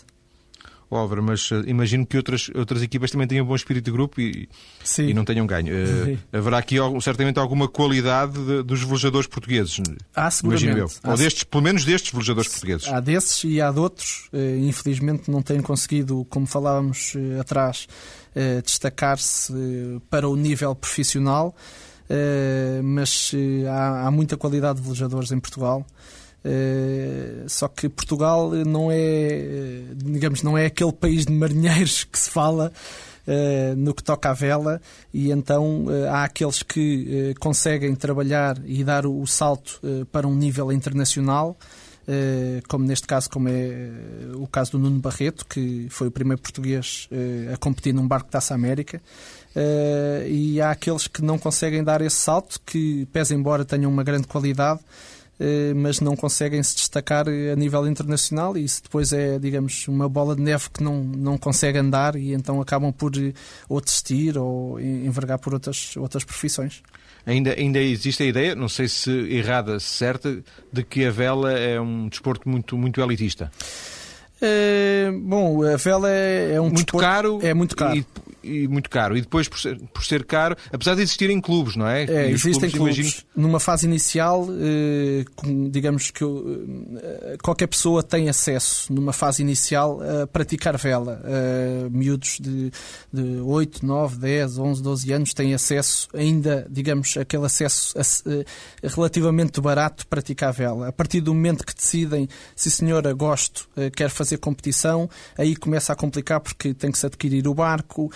Álvaro, 0.96 1.22
mas 1.22 1.52
uh, 1.52 1.64
imagino 1.68 2.06
que 2.06 2.16
outras, 2.16 2.50
outras 2.56 2.82
equipas 2.82 3.12
também 3.12 3.28
tenham 3.28 3.44
um 3.44 3.48
bom 3.48 3.56
espírito 3.56 3.86
de 3.86 3.92
grupo 3.92 4.22
e, 4.22 4.48
e 5.00 5.14
não 5.14 5.26
tenham 5.26 5.46
ganho. 5.46 5.74
Uh, 5.74 6.18
haverá 6.32 6.58
aqui 6.58 6.78
certamente 7.02 7.40
alguma 7.40 7.68
qualidade 7.68 8.34
de, 8.34 8.64
dos 8.64 8.84
velejadores 8.84 9.28
portugueses. 9.28 9.82
Há 10.16 10.32
seguramente. 10.32 10.78
Eu. 10.78 10.90
Ou 11.04 11.18
destes, 11.18 11.44
pelo 11.44 11.64
menos 11.64 11.84
destes 11.84 12.12
velejadores 12.12 12.50
portugueses. 12.50 12.88
Há 12.88 13.00
desses 13.00 13.44
e 13.44 13.62
há 13.62 13.72
de 13.72 13.80
outros. 13.80 14.30
Infelizmente 14.62 15.30
não 15.30 15.42
têm 15.42 15.62
conseguido, 15.62 16.26
como 16.30 16.46
falávamos 16.46 17.14
atrás, 17.40 17.88
destacar-se 18.64 19.54
para 20.10 20.28
o 20.30 20.36
nível 20.36 20.74
profissional. 20.76 21.56
mas 22.84 23.32
há, 23.70 24.08
há 24.08 24.12
muita 24.12 24.38
qualidade 24.38 24.80
de 24.80 24.86
velejadores 24.86 25.32
em 25.32 25.40
Portugal. 25.40 25.86
Eh, 26.50 27.44
só 27.48 27.68
que 27.68 27.90
Portugal 27.90 28.52
não 28.52 28.90
é, 28.90 29.82
digamos, 29.96 30.42
não 30.44 30.58
é 30.58 30.68
aquele 30.68 30.94
país 30.94 31.26
de 31.26 31.34
marinheiros 31.34 32.06
que 32.06 32.18
se 32.18 32.30
fala 32.30 32.72
no 33.76 33.94
que 33.94 34.02
toca 34.02 34.30
à 34.30 34.34
vela, 34.34 34.82
e 35.14 35.32
então 35.32 35.88
há 36.10 36.24
aqueles 36.24 36.64
que 36.64 37.36
conseguem 37.42 37.94
trabalhar 37.94 38.58
e 38.66 38.86
dar 38.86 39.06
o 39.06 39.28
salto 39.28 39.82
para 40.14 40.26
um 40.26 40.34
nível 40.34 40.72
internacional. 40.72 41.58
Eh, 42.10 42.62
como 42.70 42.86
neste 42.86 43.06
caso, 43.06 43.30
como 43.30 43.50
é 43.50 43.52
eh, 43.52 43.92
o 44.36 44.48
caso 44.48 44.72
do 44.72 44.80
Nuno 44.80 45.00
Barreto, 45.00 45.46
que 45.46 45.88
foi 45.90 46.08
o 46.08 46.12
primeiro 46.12 46.42
português 46.42 47.10
eh, 47.12 47.54
a 47.54 47.58
competir 47.58 47.94
num 47.94 48.08
barco 48.08 48.30
Taça 48.30 48.56
América. 48.56 49.02
E 50.30 50.62
há 50.62 50.70
aqueles 50.70 51.08
que 51.08 51.24
não 51.24 51.40
conseguem 51.40 51.84
dar 51.84 52.00
esse 52.02 52.16
salto, 52.16 52.62
que, 52.64 53.08
pese 53.12 53.34
embora 53.34 53.66
tenham 53.66 53.92
uma 53.92 54.04
grande 54.04 54.28
qualidade, 54.28 54.80
mas 55.76 56.00
não 56.00 56.16
conseguem 56.16 56.62
se 56.64 56.76
destacar 56.76 57.28
a 57.28 57.56
nível 57.56 57.88
internacional 57.88 58.58
e 58.58 58.64
isso 58.64 58.82
depois 58.84 59.14
é, 59.14 59.38
digamos, 59.38 59.88
uma 59.88 60.10
bola 60.10 60.36
de 60.36 60.42
neve 60.42 60.70
que 60.74 60.84
não, 60.84 61.04
não 61.04 61.38
consegue 61.38 61.78
andar 61.78 62.16
e 62.16 62.34
então 62.34 62.60
acabam 62.60 62.92
por 62.92 63.12
ou 63.70 63.82
desistir 63.82 64.38
ou 64.38 64.80
envergar 64.80 65.40
por 65.40 65.54
outras, 65.54 65.96
outras 65.98 66.24
profissões. 66.24 66.82
Ainda, 67.26 67.54
ainda 67.60 67.80
existe 67.80 68.24
a 68.24 68.26
ideia, 68.26 68.56
não 68.56 68.70
sei 68.70 68.88
se 68.88 69.12
errada, 69.12 69.80
certa, 69.82 70.42
de 70.72 70.84
que 70.84 71.06
a 71.06 71.12
vela 71.12 71.52
é 71.52 71.80
um 71.80 72.08
desporto 72.08 72.48
muito, 72.48 72.78
muito 72.78 73.02
elitista. 73.02 73.52
É, 74.42 75.12
bom, 75.12 75.64
a 75.64 75.76
vela 75.76 76.10
é, 76.10 76.54
é 76.54 76.62
um 76.62 76.66
muito 76.66 76.78
desporto, 76.78 77.06
caro. 77.06 77.40
É 77.42 77.54
muito 77.54 77.76
caro. 77.76 77.98
E, 77.98 78.06
e 78.48 78.68
muito 78.68 78.90
caro. 78.90 79.18
E 79.18 79.22
depois, 79.22 79.48
por 79.48 79.60
ser, 79.60 79.80
por 79.94 80.04
ser 80.04 80.24
caro, 80.26 80.56
apesar 80.72 80.96
de 80.96 81.02
existirem 81.02 81.40
clubes, 81.42 81.76
não 81.76 81.88
é? 81.88 82.06
é 82.06 82.32
existem 82.32 82.70
clubes. 82.70 82.96
clubes. 82.96 82.98
Imagino... 82.98 83.28
Numa 83.36 83.60
fase 83.60 83.86
inicial, 83.86 84.48
eh, 84.50 85.26
digamos 85.70 86.12
que 86.12 86.24
eh, 86.24 87.38
qualquer 87.44 87.68
pessoa 87.68 88.02
tem 88.02 88.30
acesso, 88.30 88.92
numa 88.94 89.14
fase 89.14 89.42
inicial, 89.42 90.00
a 90.02 90.28
praticar 90.28 90.78
vela. 90.78 91.22
Eh, 91.26 91.88
miúdos 91.92 92.40
de, 92.40 92.72
de 93.12 93.40
8, 93.42 93.86
9, 93.86 94.18
10, 94.18 94.58
11, 94.58 94.84
12 94.84 95.14
anos 95.14 95.34
têm 95.34 95.54
acesso, 95.54 96.08
ainda, 96.14 96.66
digamos, 96.70 97.18
aquele 97.18 97.46
acesso 97.46 97.98
a, 97.98 98.88
relativamente 98.88 99.60
barato 99.60 100.04
de 100.04 100.08
praticar 100.08 100.54
vela. 100.54 100.88
A 100.88 100.92
partir 100.92 101.22
do 101.22 101.34
momento 101.34 101.66
que 101.66 101.76
decidem, 101.76 102.28
se 102.56 102.72
senhora 102.72 103.14
gosto, 103.14 103.68
quer 103.96 104.10
fazer 104.10 104.38
competição, 104.38 105.10
aí 105.38 105.56
começa 105.56 105.94
a 105.94 105.96
complicar 105.96 106.40
porque 106.40 106.74
tem 106.74 106.92
que 106.92 106.98
se 106.98 107.06
adquirir 107.06 107.48
o 107.48 107.54
barco, 107.54 108.12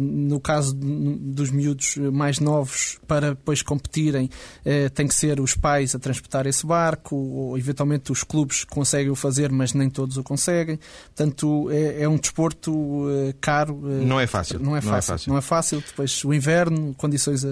no 0.00 0.40
caso 0.40 0.74
dos 0.74 1.50
miúdos 1.50 1.96
mais 1.96 2.38
novos, 2.38 2.98
para 3.06 3.30
depois 3.30 3.62
competirem, 3.62 4.30
eh, 4.64 4.88
tem 4.88 5.06
que 5.06 5.14
ser 5.14 5.40
os 5.40 5.54
pais 5.54 5.94
a 5.94 5.98
transportar 5.98 6.46
esse 6.46 6.66
barco, 6.66 7.16
ou 7.16 7.58
eventualmente 7.58 8.10
os 8.10 8.22
clubes 8.22 8.64
conseguem 8.64 9.10
o 9.10 9.14
fazer, 9.14 9.50
mas 9.50 9.72
nem 9.72 9.88
todos 9.88 10.16
o 10.16 10.22
conseguem. 10.22 10.78
Portanto, 11.14 11.68
é, 11.70 12.02
é 12.02 12.08
um 12.08 12.16
desporto 12.16 13.06
eh, 13.08 13.34
caro. 13.40 13.80
Não 13.82 14.18
é 14.18 14.26
fácil. 14.26 14.58
Não 14.58 14.76
é 14.76 14.80
fácil. 14.80 14.90
Não 14.90 14.96
é 14.96 15.02
fácil. 15.02 15.30
Não 15.30 15.38
é 15.38 15.40
fácil. 15.40 15.80
Depois 15.86 16.24
o 16.24 16.32
inverno, 16.32 16.94
condições 16.94 17.44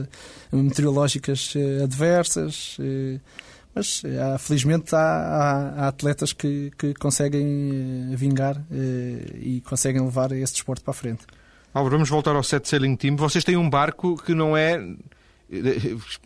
meteorológicas 0.53 1.55
adversas. 1.83 2.77
Mas 3.75 4.03
há, 4.35 4.39
felizmente 4.39 4.95
há, 4.95 4.99
há, 4.99 5.85
há 5.85 5.89
atletas 5.89 6.33
que, 6.33 6.73
que 6.77 6.93
conseguem 6.95 8.15
vingar 8.17 8.61
e 9.41 9.61
conseguem 9.61 10.03
levar 10.03 10.33
esse 10.33 10.55
desporto 10.55 10.83
para 10.83 10.91
a 10.91 10.95
frente. 10.95 11.25
Álvaro, 11.73 11.97
vamos 11.97 12.09
voltar 12.09 12.35
ao 12.35 12.43
Set 12.43 12.69
Sailing 12.69 12.97
Team. 12.97 13.17
Vocês 13.17 13.45
têm 13.45 13.57
um 13.57 13.71
barco 13.71 14.21
que 14.23 14.35
não 14.35 14.57
é 14.57 14.81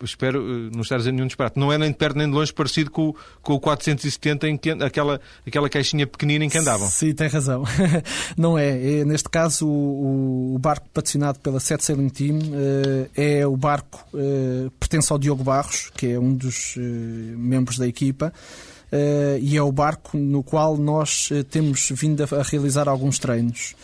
espero 0.03 0.39
eh, 0.39 0.71
não 0.73 0.83
estar 0.83 0.97
a 0.97 0.99
dizer 0.99 1.13
nenhum 1.13 1.27
disparate, 1.27 1.59
não 1.59 1.73
é 1.73 1.79
nem 1.79 1.91
de 1.91 1.97
perto 1.97 2.17
nem 2.17 2.29
de 2.29 2.35
longe 2.35 2.53
parecido 2.53 2.91
com, 2.91 3.15
com 3.43 3.55
o 3.55 3.61
470, 3.61 4.49
em 4.49 4.57
que, 4.57 4.71
aquela, 4.71 5.21
aquela 5.47 5.69
caixinha 5.69 6.07
pequenina 6.07 6.45
em 6.45 6.49
que 6.49 6.59
andavam. 6.59 6.89
Sim, 6.89 7.15
tem 7.15 7.29
razão. 7.29 7.65
não 8.37 8.59
é. 8.59 9.01
é 9.01 9.05
neste 9.05 9.29
caso, 9.29 9.67
o, 9.67 10.55
o, 10.55 10.59
barco 10.59 10.89
patrocinado 10.93 11.41
pela 11.41 11.59
Set 11.59 11.83
Sailing 11.83 12.11
Team 12.11 12.37
uh, 12.37 13.11
é 13.17 13.47
o 13.47 13.57
barco, 13.57 14.07
uh, 14.13 14.71
pertence 14.73 15.11
ao 15.13 15.19
Diogo 15.19 15.43
Barros, 15.43 15.91
que 15.97 16.13
é 16.13 16.19
um 16.19 16.35
dos 16.35 16.75
membros 16.77 17.79
da 17.79 17.87
equipa. 17.87 18.33
e 19.41 19.57
é 19.57 19.63
o 19.63 19.73
barco 19.73 20.17
no 20.17 20.43
qual 20.43 20.77
nós 20.77 21.31
temos 21.51 21.91
vindo 21.91 22.23
a, 22.23 22.41
a 22.41 22.43
realizar 22.43 22.89
alguns 22.89 23.19
treinos. 23.19 23.75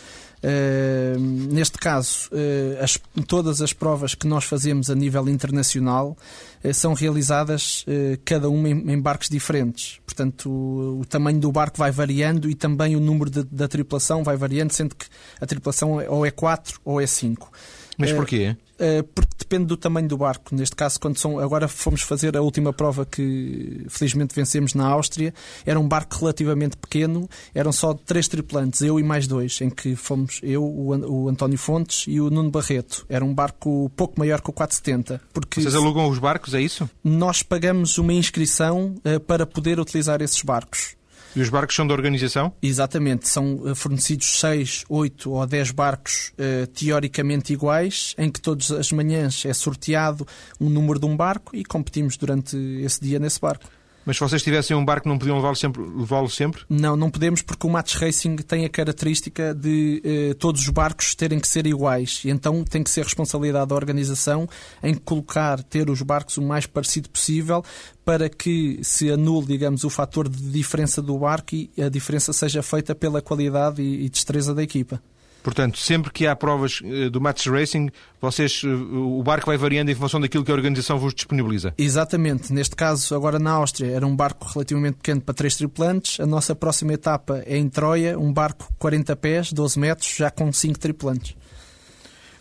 Uh, 0.43 1.19
neste 1.19 1.77
caso, 1.77 2.27
uh, 2.31 2.83
as, 2.83 2.99
todas 3.27 3.61
as 3.61 3.73
provas 3.73 4.15
que 4.15 4.25
nós 4.25 4.43
fazemos 4.43 4.89
a 4.89 4.95
nível 4.95 5.29
internacional 5.29 6.17
uh, 6.63 6.73
são 6.73 6.93
realizadas 6.93 7.85
cada 8.25 8.49
uma 8.49 8.67
em, 8.67 8.91
em, 8.91 8.99
barcos 8.99 9.29
diferentes. 9.29 9.99
Portanto, 10.03 10.49
o, 10.49 11.01
o, 11.01 11.05
tamanho 11.05 11.39
do 11.39 11.51
barco 11.51 11.77
vai 11.77 11.91
variando 11.91 12.49
e 12.49 12.55
também 12.55 12.95
o 12.95 12.99
número 12.99 13.29
de, 13.29 13.43
da 13.43 13.67
tripulação 13.67 14.23
vai 14.23 14.35
variando, 14.35 14.71
sendo 14.71 14.95
que 14.95 15.05
a 15.39 15.45
tripulação 15.45 16.01
é, 16.01 16.09
ou 16.09 16.25
é 16.25 16.31
4 16.31 16.81
ou 16.83 16.99
é 16.99 17.05
5. 17.05 17.51
Mas 17.97 18.11
porquê? 18.11 18.55
Eh, 18.81 19.03
porque 19.03 19.35
depende 19.37 19.65
do 19.65 19.77
tamanho 19.77 20.07
do 20.07 20.17
barco. 20.17 20.55
Neste 20.55 20.75
caso, 20.75 20.99
quando 20.99 21.15
são. 21.15 21.37
Agora 21.37 21.67
fomos 21.67 22.01
fazer 22.01 22.35
a 22.35 22.41
última 22.41 22.73
prova 22.73 23.05
que 23.05 23.85
felizmente 23.87 24.33
vencemos 24.33 24.73
na 24.73 24.87
Áustria. 24.87 25.31
Era 25.63 25.79
um 25.79 25.87
barco 25.87 26.17
relativamente 26.19 26.75
pequeno, 26.75 27.29
eram 27.53 27.71
só 27.71 27.93
três 27.93 28.27
tripulantes, 28.27 28.81
eu 28.81 28.99
e 28.99 29.03
mais 29.03 29.27
dois, 29.27 29.61
em 29.61 29.69
que 29.69 29.95
fomos 29.95 30.39
eu, 30.41 30.63
o 30.63 31.29
António 31.29 31.59
Fontes 31.59 32.05
e 32.07 32.19
o 32.19 32.31
Nuno 32.31 32.49
Barreto. 32.49 33.05
Era 33.07 33.23
um 33.23 33.33
barco 33.33 33.91
pouco 33.95 34.19
maior 34.19 34.41
que 34.41 34.49
o 34.49 34.53
470. 34.53 35.21
Porque 35.31 35.61
Vocês 35.61 35.75
alugam 35.75 36.09
os 36.09 36.17
barcos, 36.17 36.55
é 36.55 36.61
isso? 36.61 36.89
Nós 37.03 37.43
pagamos 37.43 37.99
uma 37.99 38.13
inscrição 38.13 38.95
uh, 39.05 39.19
para 39.19 39.45
poder 39.45 39.79
utilizar 39.79 40.23
esses 40.23 40.41
barcos. 40.41 40.95
E 41.35 41.41
os 41.41 41.49
barcos 41.49 41.75
são 41.75 41.87
da 41.87 41.93
organização? 41.93 42.53
Exatamente, 42.61 43.27
são 43.27 43.61
eh, 43.65 43.75
fornecidos 43.75 44.39
6, 44.39 44.85
8 44.89 45.31
ou 45.31 45.45
10 45.45 45.71
barcos 45.71 46.33
uh, 46.37 46.67
teoricamente 46.67 47.53
iguais, 47.53 48.13
em 48.17 48.29
que 48.29 48.41
todas 48.41 48.71
as 48.71 48.91
manhãs 48.91 49.45
é 49.45 49.53
sorteado 49.53 50.27
um 50.59 50.69
número 50.69 50.99
de 50.99 51.05
um 51.05 51.15
barco 51.15 51.55
e 51.55 51.63
competimos 51.63 52.17
durante 52.17 52.57
esse 52.83 52.99
dia 53.01 53.17
nesse 53.19 53.39
barco. 53.39 53.65
Mas 54.05 54.17
se 54.17 54.21
vocês 54.21 54.41
tivessem 54.41 54.75
um 54.75 54.83
barco, 54.83 55.07
não 55.07 55.17
podiam 55.17 55.37
levá-lo 55.37 55.55
sempre, 55.55 55.81
levá 55.81 56.27
sempre? 56.27 56.63
Não, 56.69 56.95
não 56.95 57.09
podemos 57.09 57.41
porque 57.41 57.67
o 57.67 57.69
Match 57.69 57.95
Racing 57.95 58.37
tem 58.37 58.65
a 58.65 58.69
característica 58.69 59.53
de 59.53 60.01
eh, 60.03 60.33
todos 60.35 60.61
os 60.61 60.69
barcos 60.69 61.13
terem 61.13 61.39
que 61.39 61.47
ser 61.47 61.67
iguais. 61.67 62.21
E 62.25 62.29
então 62.29 62.63
tem 62.63 62.83
que 62.83 62.89
ser 62.89 63.03
responsabilidade 63.03 63.67
da 63.67 63.75
organização 63.75 64.47
em 64.81 64.95
colocar, 64.95 65.61
ter 65.63 65.89
os 65.89 66.01
barcos 66.01 66.37
o 66.37 66.41
mais 66.41 66.65
parecido 66.65 67.09
possível 67.09 67.63
para 68.03 68.27
que 68.27 68.79
se 68.81 69.11
anule, 69.11 69.45
digamos, 69.45 69.83
o 69.83 69.89
fator 69.89 70.27
de 70.27 70.49
diferença 70.49 71.01
do 71.01 71.17
barco 71.19 71.55
e 71.55 71.71
a 71.79 71.89
diferença 71.89 72.33
seja 72.33 72.63
feita 72.63 72.95
pela 72.95 73.21
qualidade 73.21 73.81
e, 73.81 74.05
e 74.05 74.09
destreza 74.09 74.53
da 74.53 74.63
equipa. 74.63 75.01
Portanto, 75.43 75.77
sempre 75.79 76.11
que 76.11 76.27
há 76.27 76.35
provas 76.35 76.81
eh, 76.83 77.09
do 77.09 77.19
Match 77.19 77.47
Racing, 77.47 77.89
vocês, 78.19 78.61
eh, 78.63 78.67
o 78.67 79.21
barco 79.23 79.47
vai 79.47 79.57
variando 79.57 79.89
em 79.89 79.95
função 79.95 80.21
daquilo 80.21 80.45
que 80.45 80.51
a 80.51 80.53
organização 80.53 80.99
vos 80.99 81.13
disponibiliza. 81.13 81.73
Exatamente. 81.77 82.53
Neste 82.53 82.75
caso, 82.75 83.15
agora 83.15 83.39
na 83.39 83.51
Áustria, 83.51 83.91
era 83.91 84.05
um 84.05 84.15
barco 84.15 84.47
relativamente 84.47 84.97
pequeno 84.97 85.21
para 85.21 85.33
três 85.33 85.55
tripulantes. 85.55 86.19
A 86.19 86.25
nossa 86.25 86.53
próxima 86.53 86.93
etapa 86.93 87.43
é 87.45 87.57
em 87.57 87.67
Troia, 87.69 88.19
um 88.19 88.31
barco 88.31 88.71
40 88.77 89.15
pés, 89.15 89.51
12 89.51 89.79
metros, 89.79 90.15
já 90.15 90.29
com 90.29 90.51
cinco 90.53 90.77
tripulantes. 90.77 91.35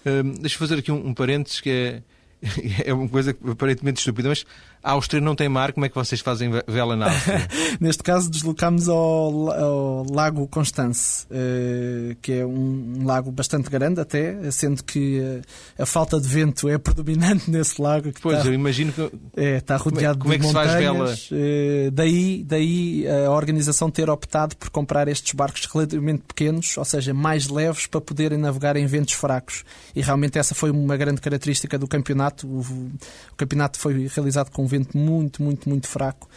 Hum, 0.04 0.34
deixa 0.40 0.56
eu 0.56 0.58
fazer 0.58 0.78
aqui 0.78 0.92
um, 0.92 1.08
um 1.08 1.14
parênteses 1.14 1.60
que 1.60 1.70
é, 1.70 2.02
é 2.84 2.92
uma 2.92 3.08
coisa 3.08 3.36
aparentemente 3.50 4.00
estúpida, 4.00 4.28
mas 4.28 4.44
a 4.82 4.92
Áustria 4.92 5.20
não 5.20 5.34
tem 5.34 5.48
mar, 5.48 5.72
como 5.72 5.84
é 5.84 5.88
que 5.88 5.94
vocês 5.94 6.20
fazem 6.20 6.50
vela 6.66 6.96
na 6.96 7.06
Áustria? 7.06 7.48
Neste 7.78 8.02
caso, 8.02 8.30
deslocámos 8.30 8.88
ao, 8.88 9.50
ao 9.50 10.06
Lago 10.10 10.46
Constance, 10.48 11.26
uh, 11.26 12.16
que 12.22 12.32
é 12.32 12.46
um, 12.46 13.04
lago 13.04 13.30
bastante 13.30 13.68
grande, 13.68 14.00
até, 14.00 14.50
sendo 14.50 14.82
que 14.82 15.20
uh, 15.20 15.82
a 15.82 15.84
falta 15.84 16.18
de 16.18 16.26
vento 16.26 16.66
é 16.66 16.78
predominante 16.78 17.50
nesse 17.50 17.80
lago. 17.80 18.10
pois, 18.22 18.38
está, 18.38 18.48
eu 18.48 18.54
imagino 18.54 18.92
que. 18.92 19.10
É, 19.36 19.56
está 19.58 19.76
rodeado 19.76 20.18
como 20.18 20.32
é, 20.32 20.38
como 20.38 20.50
de 20.50 20.58
é 20.58 20.62
que 20.62 20.88
montanhas. 20.88 21.20
Se 21.20 21.28
faz 21.28 21.30
vela? 21.30 21.88
Uh, 21.88 21.90
daí, 21.90 22.44
daí 22.44 23.04
a 23.26 23.30
organização 23.30 23.90
ter 23.90 24.08
optado 24.08 24.56
por 24.56 24.70
comprar 24.70 25.08
estes 25.08 25.34
barcos 25.34 25.66
relativamente 25.66 26.22
pequenos, 26.26 26.78
ou 26.78 26.84
seja, 26.86 27.12
mais 27.12 27.48
leves, 27.48 27.86
para 27.86 28.00
poderem 28.00 28.38
navegar 28.38 28.76
em 28.76 28.86
ventos 28.86 29.12
fracos. 29.12 29.62
E 29.94 30.00
realmente 30.00 30.38
essa 30.38 30.54
foi 30.54 30.70
uma 30.70 30.96
grande 30.96 31.20
característica 31.20 31.78
do 31.78 31.86
campeonato. 31.86 32.46
O, 32.46 32.60
o 32.60 33.36
campeonato 33.36 33.78
foi 33.78 34.08
realizado 34.08 34.50
com 34.50 34.69
vento 34.70 34.96
muito, 34.96 35.42
muito, 35.42 35.68
muito 35.68 35.86
fraco. 35.86 36.28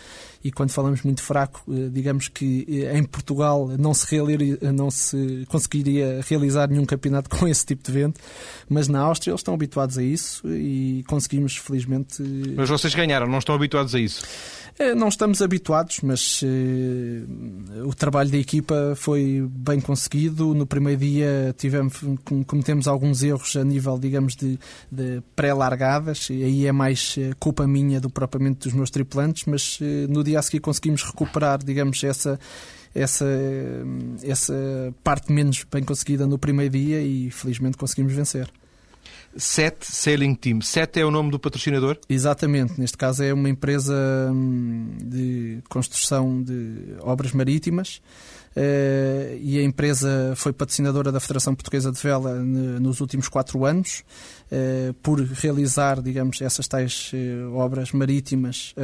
E 0.43 0.51
quando 0.51 0.71
falamos 0.71 1.01
muito 1.03 1.21
fraco, 1.21 1.63
eh, 1.71 1.89
digamos 1.91 2.27
que 2.27 2.65
eh, 2.69 2.97
em 2.97 3.03
Portugal 3.03 3.69
não 3.79 3.93
se, 3.93 4.07
não 4.73 4.91
se 4.91 5.45
conseguiria 5.47 6.21
realizar 6.27 6.69
nenhum 6.69 6.85
campeonato 6.85 7.29
com 7.35 7.47
esse 7.47 7.65
tipo 7.65 7.83
de 7.83 7.91
vento, 7.91 8.19
mas 8.67 8.87
na 8.87 8.99
Áustria 8.99 9.31
eles 9.31 9.39
estão 9.39 9.53
habituados 9.53 9.97
a 9.97 10.03
isso 10.03 10.47
e 10.47 11.03
conseguimos, 11.07 11.55
felizmente. 11.57 12.21
Mas 12.55 12.69
vocês 12.69 12.93
ganharam, 12.93 13.27
não 13.27 13.39
estão 13.39 13.55
habituados 13.55 13.95
a 13.95 13.99
isso? 13.99 14.23
Eh, 14.79 14.95
não 14.95 15.07
estamos 15.07 15.41
habituados, 15.41 15.99
mas 16.01 16.41
uh, 16.41 17.87
o 17.87 17.93
trabalho 17.93 18.31
da 18.31 18.37
equipa 18.37 18.93
foi 18.95 19.47
bem 19.47 19.79
conseguido. 19.79 20.55
No 20.55 20.65
primeiro 20.65 20.99
dia 20.99 21.53
tivemos, 21.57 22.01
cometemos 22.47 22.87
alguns 22.87 23.21
erros 23.21 23.55
a 23.55 23.63
nível, 23.63 23.99
digamos, 23.99 24.35
de, 24.35 24.57
de 24.91 25.21
pré-largadas, 25.35 26.27
e 26.31 26.43
aí 26.43 26.65
é 26.65 26.71
mais 26.71 27.15
eh, 27.19 27.33
culpa 27.39 27.67
minha 27.67 28.01
do 28.01 28.09
propriamente 28.09 28.67
dos 28.67 28.73
meus 28.73 28.89
tripulantes, 28.89 29.43
mas 29.45 29.79
uh, 29.79 29.83
no 30.09 30.23
dia 30.23 30.32
a 30.35 30.41
seguir 30.41 30.59
conseguimos 30.59 31.03
recuperar, 31.03 31.63
digamos, 31.63 32.03
essa 32.03 32.39
essa, 32.95 33.25
essa 34.21 34.53
parte 35.03 35.31
menos 35.31 35.65
bem 35.71 35.83
conseguida 35.83 36.27
no 36.27 36.37
primeiro 36.37 36.71
dia 36.73 37.01
e 37.01 37.31
felizmente 37.31 37.75
conseguimos 37.75 38.13
vencer. 38.13 38.47
Set 39.35 39.77
Sailing 39.81 40.35
Team. 40.35 40.61
Set 40.61 40.99
é 40.99 41.05
o 41.05 41.09
nome 41.09 41.31
do 41.31 41.39
patrocinador? 41.39 41.97
Exatamente. 42.07 42.79
Neste 42.79 42.95
caso 42.95 43.23
é 43.23 43.33
uma 43.33 43.49
empresa 43.49 43.95
hum, 44.31 44.95
de 45.01 45.59
construção 45.67 46.43
de 46.43 46.95
obras 47.01 47.31
marítimas 47.31 47.99
e 48.55 49.57
a 49.59 49.63
empresa 49.63 50.33
foi 50.35 50.53
patrocinadora 50.53 51.11
da 51.11 51.19
Federação 51.19 51.55
Portuguesa 51.55 51.91
de 51.91 51.99
Vela 51.99 52.35
nos 52.35 53.01
últimos 53.01 53.27
quatro 53.27 53.65
anos 53.65 54.03
eh, 54.51 54.93
por 55.01 55.19
realizar, 55.19 56.01
digamos, 56.01 56.41
essas 56.41 56.67
tais 56.67 57.11
eh, 57.13 57.43
obras 57.53 57.91
marítimas 57.91 58.75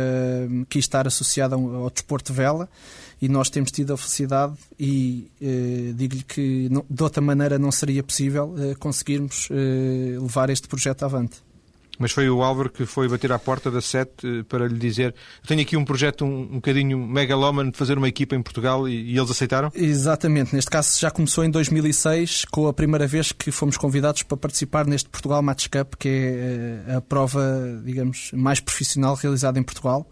que 0.67 0.79
estar 0.79 1.05
associada 1.05 1.55
ao 1.55 1.89
desporto 1.89 2.32
de 2.32 2.38
vela 2.38 2.69
e 3.21 3.29
nós 3.29 3.49
temos 3.49 3.71
tido 3.71 3.93
a 3.93 3.97
felicidade 3.97 4.53
e 4.79 5.29
digo-lhe 5.95 6.23
que 6.23 6.69
de 6.89 7.03
outra 7.03 7.21
maneira 7.21 7.60
não 7.60 7.71
seria 7.71 8.01
possível 8.01 8.55
conseguirmos 8.79 9.49
levar 10.19 10.49
este 10.49 10.67
projeto 10.67 11.03
avante. 11.03 11.48
Mas 11.99 12.13
foi 12.13 12.29
o 12.29 12.41
Álvaro 12.41 12.69
que 12.69 12.85
foi 12.85 13.09
bater 13.09 13.31
à 13.31 13.38
porta 13.38 13.69
da 13.69 13.81
SET 13.81 14.09
eh, 14.23 14.43
para 14.47 14.67
lhe 14.67 14.79
dizer 14.79 15.13
tenho 15.45 15.62
aqui 15.62 15.75
um 15.75 15.83
projeto 15.83 16.23
um, 16.23 16.41
um 16.43 16.55
bocadinho 16.55 16.97
megalómano 16.97 17.71
de 17.71 17.77
fazer 17.77 17.97
uma 17.97 18.07
equipa 18.07 18.35
em 18.35 18.41
Portugal 18.41 18.88
e, 18.88 19.12
e, 19.12 19.17
eles 19.17 19.29
aceitaram? 19.29 19.69
Exatamente. 19.75 20.55
Neste 20.55 20.71
caso 20.71 20.97
já 20.97 21.12
começou 21.12 21.43
em 21.43 21.51
2006 21.51 22.45
com 22.45 22.67
a 22.67 22.73
primeira 22.73 23.05
vez 23.05 23.33
que 23.33 23.51
fomos 23.51 23.75
convidados 23.75 24.23
para 24.23 24.38
participar 24.38 24.88
neste 24.88 25.09
Portugal 25.09 25.41
Match 25.41 25.67
Cup, 25.67 25.95
que 25.99 26.07
é 26.07 26.13
eh, 26.88 26.95
a 26.95 27.01
prova, 27.01 27.81
digamos, 27.83 28.31
mais 28.33 28.62
profissional 28.62 29.15
realizada 29.15 29.59
em 29.59 29.63
Portugal. 29.63 30.09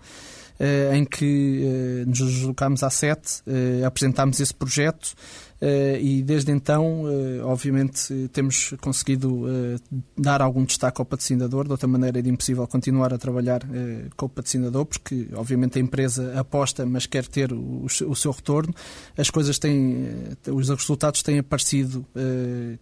Eh, 0.60 0.98
em 0.98 1.06
que 1.06 2.04
nos 2.08 2.18
deslocámos 2.18 2.82
à 2.82 2.90
SET, 2.90 3.44
apresentámos 3.86 4.40
esse 4.40 4.54
projeto 4.54 5.14
e 5.60 6.22
desde 6.22 6.52
então, 6.52 7.06
eh, 7.08 7.42
obviamente, 7.44 8.30
temos 8.32 8.76
conseguido 8.80 9.46
eh, 9.50 9.78
dar 10.16 10.40
algum 10.42 10.64
destaque 10.64 11.02
ao 11.02 11.06
patrocinador. 11.06 11.66
De 11.66 11.72
outra 11.72 11.88
maneira, 11.88 12.20
é 12.20 12.22
impossível 12.22 12.68
continuar 12.68 13.14
a 13.14 13.18
trabalhar 13.18 13.62
com 14.16 14.28
o 14.28 14.30
patrocinador, 14.30 14.86
porque, 14.86 15.28
obviamente, 15.34 15.80
a 15.80 15.82
empresa 15.82 16.40
aposta, 16.40 16.86
mas 16.86 17.06
quer 17.06 17.26
ter 17.26 17.52
o 17.52 17.88
seu 17.90 18.32
retorno. 18.32 18.74
As 19.18 19.30
coisas 19.30 19.58
têm, 19.58 20.08
os 20.48 20.70
resultados 20.70 21.24
têm 21.24 21.40
aparecido, 21.40 22.06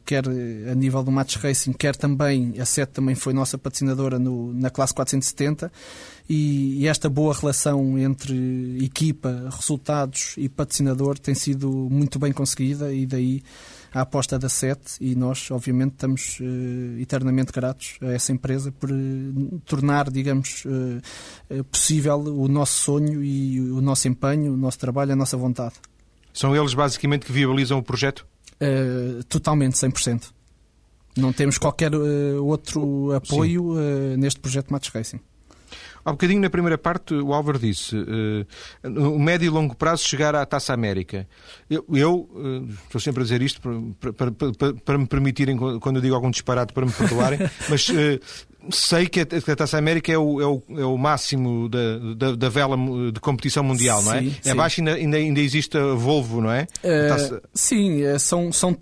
quer 0.05 0.23
a 0.27 0.75
nível 0.75 1.03
do 1.03 1.11
Match 1.11 1.37
Racing, 1.37 1.73
quer 1.73 1.95
também, 1.95 2.55
a 2.59 2.65
SET 2.65 2.91
também 2.91 3.15
foi 3.15 3.33
nossa 3.33 3.57
patrocinadora 3.57 4.19
no, 4.19 4.53
na 4.53 4.69
classe 4.69 4.93
470 4.93 5.71
e, 6.27 6.87
esta 6.87 7.09
boa 7.09 7.33
relação 7.33 7.97
entre 7.99 8.83
equipa, 8.83 9.47
resultados 9.51 10.33
e 10.37 10.49
patrocinador 10.49 11.19
tem 11.19 11.35
sido 11.35 11.69
muito 11.69 12.17
bem 12.17 12.31
conseguida 12.31 12.91
e 12.93 13.05
daí 13.05 13.43
a 13.93 14.01
aposta 14.01 14.37
da 14.37 14.49
SET 14.49 14.97
e 14.99 15.15
nós, 15.15 15.49
obviamente, 15.51 15.93
estamos 15.93 16.39
uh, 16.41 16.99
eternamente 16.99 17.53
gratos 17.53 17.97
a 18.01 18.07
essa 18.07 18.33
empresa 18.33 18.69
por 18.71 18.91
uh, 18.91 19.61
tornar, 19.65 20.11
digamos, 20.11 20.65
uh, 20.65 21.63
possível 21.65 22.17
o 22.17 22.47
nosso 22.49 22.83
sonho 22.83 23.23
e 23.23 23.61
o 23.61 23.79
nosso 23.79 24.07
empenho, 24.07 24.53
o 24.53 24.57
nosso 24.57 24.79
trabalho, 24.79 25.13
a 25.13 25.15
nossa 25.15 25.37
vontade. 25.37 25.75
São 26.33 26.53
eles, 26.53 26.73
basicamente, 26.73 27.25
que 27.25 27.31
viabilizam 27.31 27.79
o 27.79 27.83
projeto? 27.83 28.27
totalmente, 29.27 29.73
100%. 29.73 30.31
Não 31.17 31.33
temos 31.33 31.57
qualquer 31.57 31.91
outro 32.39 33.11
apoio 33.11 33.75
neste 34.17 34.39
projeto 34.39 34.71
Matos 34.71 34.89
Racing. 34.89 35.19
Há 36.05 36.11
bocadinho 36.11 36.39
na 36.39 36.51
primeira 36.51 36.77
parte 36.77 37.15
o 37.15 37.33
Álvaro 37.33 37.57
disse 37.57 37.95
uh, 37.95 38.45
no 38.83 39.17
médio 39.17 39.47
e 39.47 39.49
longo 39.49 39.75
prazo 39.75 40.03
chegar 40.03 40.35
à 40.35 40.45
Taça 40.45 40.71
América. 40.71 41.27
Eu, 41.67 41.83
eu 41.91 42.29
uh, 42.31 42.69
estou 42.85 43.01
sempre 43.01 43.21
a 43.21 43.23
dizer 43.23 43.41
isto 43.41 43.59
para, 43.99 44.13
para, 44.13 44.31
para, 44.31 44.73
para, 44.73 44.97
me 44.99 45.07
permitirem, 45.07 45.57
quando 45.79 45.95
eu 45.95 46.01
digo 46.03 46.13
algum 46.13 46.29
disparate, 46.29 46.73
para 46.73 46.85
me 46.85 46.91
perdoarem, 46.91 47.39
mas 47.67 47.89
uh, 47.89 48.19
sei 48.69 49.07
que 49.07 49.21
a, 49.21 49.55
Taça 49.55 49.79
América 49.79 50.11
é 50.11 50.17
o, 50.17 50.39
é 50.39 50.45
o, 50.45 50.63
é 50.79 50.85
o 50.85 50.95
máximo 50.95 51.67
da, 51.67 51.97
da, 52.15 52.35
da, 52.35 52.49
vela 52.49 52.77
de 53.11 53.19
competição 53.19 53.63
mundial, 53.63 53.99
sim, 54.01 54.05
não 54.05 54.13
é? 54.13 54.21
Sim. 54.21 54.35
É 54.45 54.51
abaixo 54.51 54.81
ainda, 54.81 54.93
ainda, 54.93 55.17
ainda 55.17 55.39
existe 55.39 55.75
a 55.75 55.95
Volvo, 55.95 56.39
não 56.39 56.51
é? 56.51 56.67
Taça... 57.09 57.41
Sim, 57.51 58.01
são, 58.19 58.51
são 58.51 58.77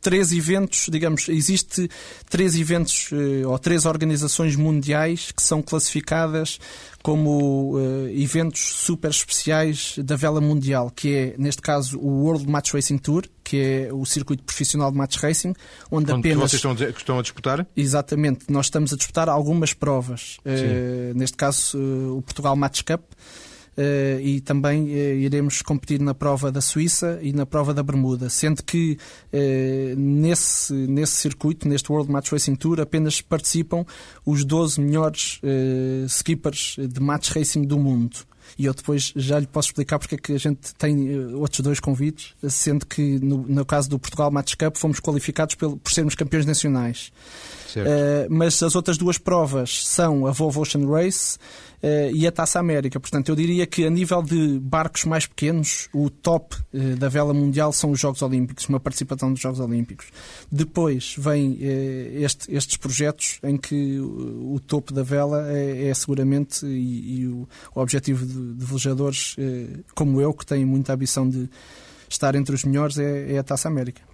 três 0.00 0.32
eventos, 0.32 0.86
digamos, 0.90 1.28
existe 1.28 1.88
três 2.28 2.54
eventos 2.58 3.10
eh, 3.12 3.46
ou 3.46 3.58
três 3.58 3.84
organizações 3.84 4.56
mundiais 4.56 5.32
que 5.32 5.42
são 5.42 5.60
classificadas 5.60 6.58
como 7.02 7.76
uh, 7.76 8.08
eventos 8.08 8.60
super 8.60 9.10
especiais 9.10 9.94
da 9.98 10.16
vela 10.16 10.40
mundial, 10.40 10.90
que 10.94 11.14
é, 11.14 11.34
neste 11.38 11.62
caso, 11.62 11.98
o 11.98 12.24
World 12.24 12.46
Match 12.46 12.72
Racing 12.74 12.98
Tour, 12.98 13.24
que 13.42 13.56
é 13.56 13.88
o 13.92 14.04
circuito 14.04 14.42
profissional 14.42 14.90
de 14.90 14.98
match 14.98 15.16
racing, 15.16 15.54
onde, 15.90 16.12
onde 16.12 16.28
apenas... 16.28 16.50
vocês 16.50 16.62
estão 16.62 16.74
estão 16.74 17.18
a, 17.18 17.22
disputar? 17.22 17.66
Exatamente. 17.76 18.46
Nós 18.50 18.66
estamos 18.66 18.92
a 18.92 18.96
disputar 18.96 19.28
algumas 19.28 19.72
provas. 19.72 20.38
Uh, 20.44 21.16
neste 21.16 21.36
caso, 21.36 21.78
uh, 21.78 22.18
o 22.18 22.22
Portugal 22.22 22.54
Match 22.56 22.82
Cup, 22.82 23.02
e 24.20 24.40
também 24.40 24.84
uh, 24.84 24.88
iremos 24.88 25.62
competir 25.62 26.00
na 26.00 26.14
prova 26.14 26.50
da 26.50 26.60
Suíça 26.60 27.18
e 27.22 27.32
na 27.32 27.46
prova 27.46 27.72
da 27.72 27.82
Bermuda, 27.82 28.28
sendo 28.28 28.62
que 28.62 28.98
uh, 29.32 29.96
nesse, 29.96 30.72
nesse 30.72 31.12
circuito, 31.12 31.68
neste 31.68 31.90
World 31.92 32.10
Match 32.10 32.32
Racing 32.32 32.56
Tour, 32.56 32.80
apenas 32.80 33.20
participam 33.20 33.84
os 34.26 34.44
12 34.44 34.80
melhores 34.80 35.40
skippers 36.08 36.76
de 36.78 37.00
match 37.00 37.30
racing 37.30 37.62
do 37.62 37.78
mundo. 37.78 38.16
E 38.56 38.64
eu 38.64 38.72
depois 38.72 39.12
já 39.14 39.38
lhe 39.38 39.46
posso 39.46 39.68
explicar 39.68 39.98
porque 39.98 40.14
é 40.14 40.18
que 40.18 40.32
a 40.32 40.38
gente 40.38 40.74
tem 40.74 41.34
outros 41.34 41.60
dois 41.60 41.80
convites, 41.80 42.34
sendo 42.48 42.86
que 42.86 43.18
no, 43.18 43.38
no 43.46 43.64
caso 43.64 43.90
do 43.90 43.98
Portugal 43.98 44.30
Match 44.30 44.54
Cup 44.54 44.76
fomos 44.76 45.00
qualificados 45.00 45.54
por, 45.54 45.76
por 45.76 45.92
sermos 45.92 46.14
campeões 46.14 46.46
nacionais. 46.46 47.12
Uh, 47.76 48.26
mas 48.30 48.62
as 48.62 48.74
outras 48.74 48.96
duas 48.96 49.18
provas 49.18 49.86
são 49.86 50.26
a 50.26 50.30
Volvo 50.30 50.60
Ocean 50.60 50.86
Race 50.86 51.36
uh, 51.82 52.14
e 52.14 52.26
a 52.26 52.32
Taça 52.32 52.58
América. 52.58 52.98
Portanto, 52.98 53.28
eu 53.28 53.36
diria 53.36 53.66
que 53.66 53.84
a 53.84 53.90
nível 53.90 54.22
de 54.22 54.58
barcos 54.58 55.04
mais 55.04 55.26
pequenos, 55.26 55.88
o 55.92 56.08
top 56.08 56.56
uh, 56.56 56.96
da 56.96 57.08
vela 57.08 57.34
mundial 57.34 57.72
são 57.72 57.90
os 57.90 58.00
Jogos 58.00 58.22
Olímpicos, 58.22 58.68
uma 58.68 58.80
participação 58.80 59.32
dos 59.32 59.40
Jogos 59.40 59.60
Olímpicos. 59.60 60.06
Depois 60.50 61.14
vem 61.18 61.58
este, 61.60 62.54
estes 62.54 62.76
projetos 62.76 63.38
em 63.42 63.56
que 63.56 63.98
o, 63.98 64.54
o 64.54 64.60
topo 64.60 64.92
da 64.92 65.02
vela 65.02 65.50
é, 65.50 65.88
é 65.88 65.94
seguramente 65.94 66.64
e, 66.64 67.20
e 67.20 67.26
o, 67.26 67.48
o, 67.74 67.80
objetivo 67.80 68.24
de, 68.24 68.54
de 68.54 68.64
velejadores 68.64 69.36
como 69.94 70.20
eu, 70.20 70.32
que 70.32 70.46
têm 70.46 70.64
muita 70.64 70.94
ambição 70.94 71.28
de 71.28 71.48
estar 72.08 72.34
entre 72.34 72.54
os 72.54 72.64
melhores, 72.64 72.98
é, 72.98 73.34
é 73.34 73.38
a 73.38 73.42
Taça 73.42 73.68
América. 73.68 74.07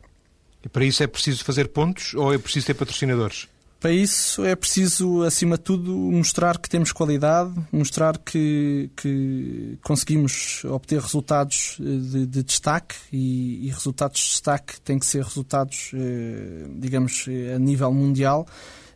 E 0.65 0.69
para 0.69 0.85
isso 0.85 1.03
é 1.03 1.07
preciso 1.07 1.45
fazer 1.45 1.69
pontos 1.69 2.15
ou 2.15 2.33
é 2.33 2.39
preciso 2.39 2.67
ter 2.67 2.75
patrocinadores? 2.75 3.49
Para 3.85 3.93
isso 3.93 4.43
é 4.47 4.57
preciso, 4.57 5.23
acima 5.25 5.59
de 5.59 5.63
tudo, 5.65 5.93
mostrar 5.93 6.57
que 6.57 6.71
temos 6.71 6.91
qualidade, 6.91 7.53
mostrar 7.71 8.17
que, 8.17 8.89
que 8.97 9.79
conseguimos 9.83 10.65
obter 10.65 10.99
resultados 10.99 11.77
eh, 11.79 11.85
de, 11.85 12.27
de 12.27 12.43
destaque 12.43 12.95
e, 13.13 13.67
e, 13.67 13.71
resultados 13.71 14.21
de 14.21 14.27
destaque 14.31 14.81
têm 14.81 14.99
que 14.99 15.05
ser 15.05 15.23
resultados, 15.23 15.91
eh, 15.93 16.67
digamos, 16.77 17.27
a 17.55 17.59
nível 17.59 17.93
mundial. 17.93 18.47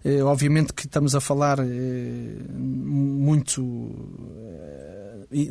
Eh, 0.08 0.22
obviamente 0.22 0.72
que 0.72 0.86
estamos 0.86 1.14
a 1.14 1.20
falar 1.20 1.58
muito 2.50 3.62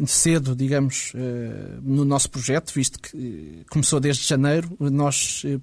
cedo, 0.07 0.55
digamos, 0.55 1.11
eh, 1.15 1.77
no 1.81 2.03
nosso 2.03 2.29
projeto, 2.29 2.73
visto 2.73 2.99
que 2.99 3.63
começou 3.69 3.99
desde 3.99 4.27
janeiro. 4.27 4.75
Nós, 4.79 5.43
eh, 5.45 5.59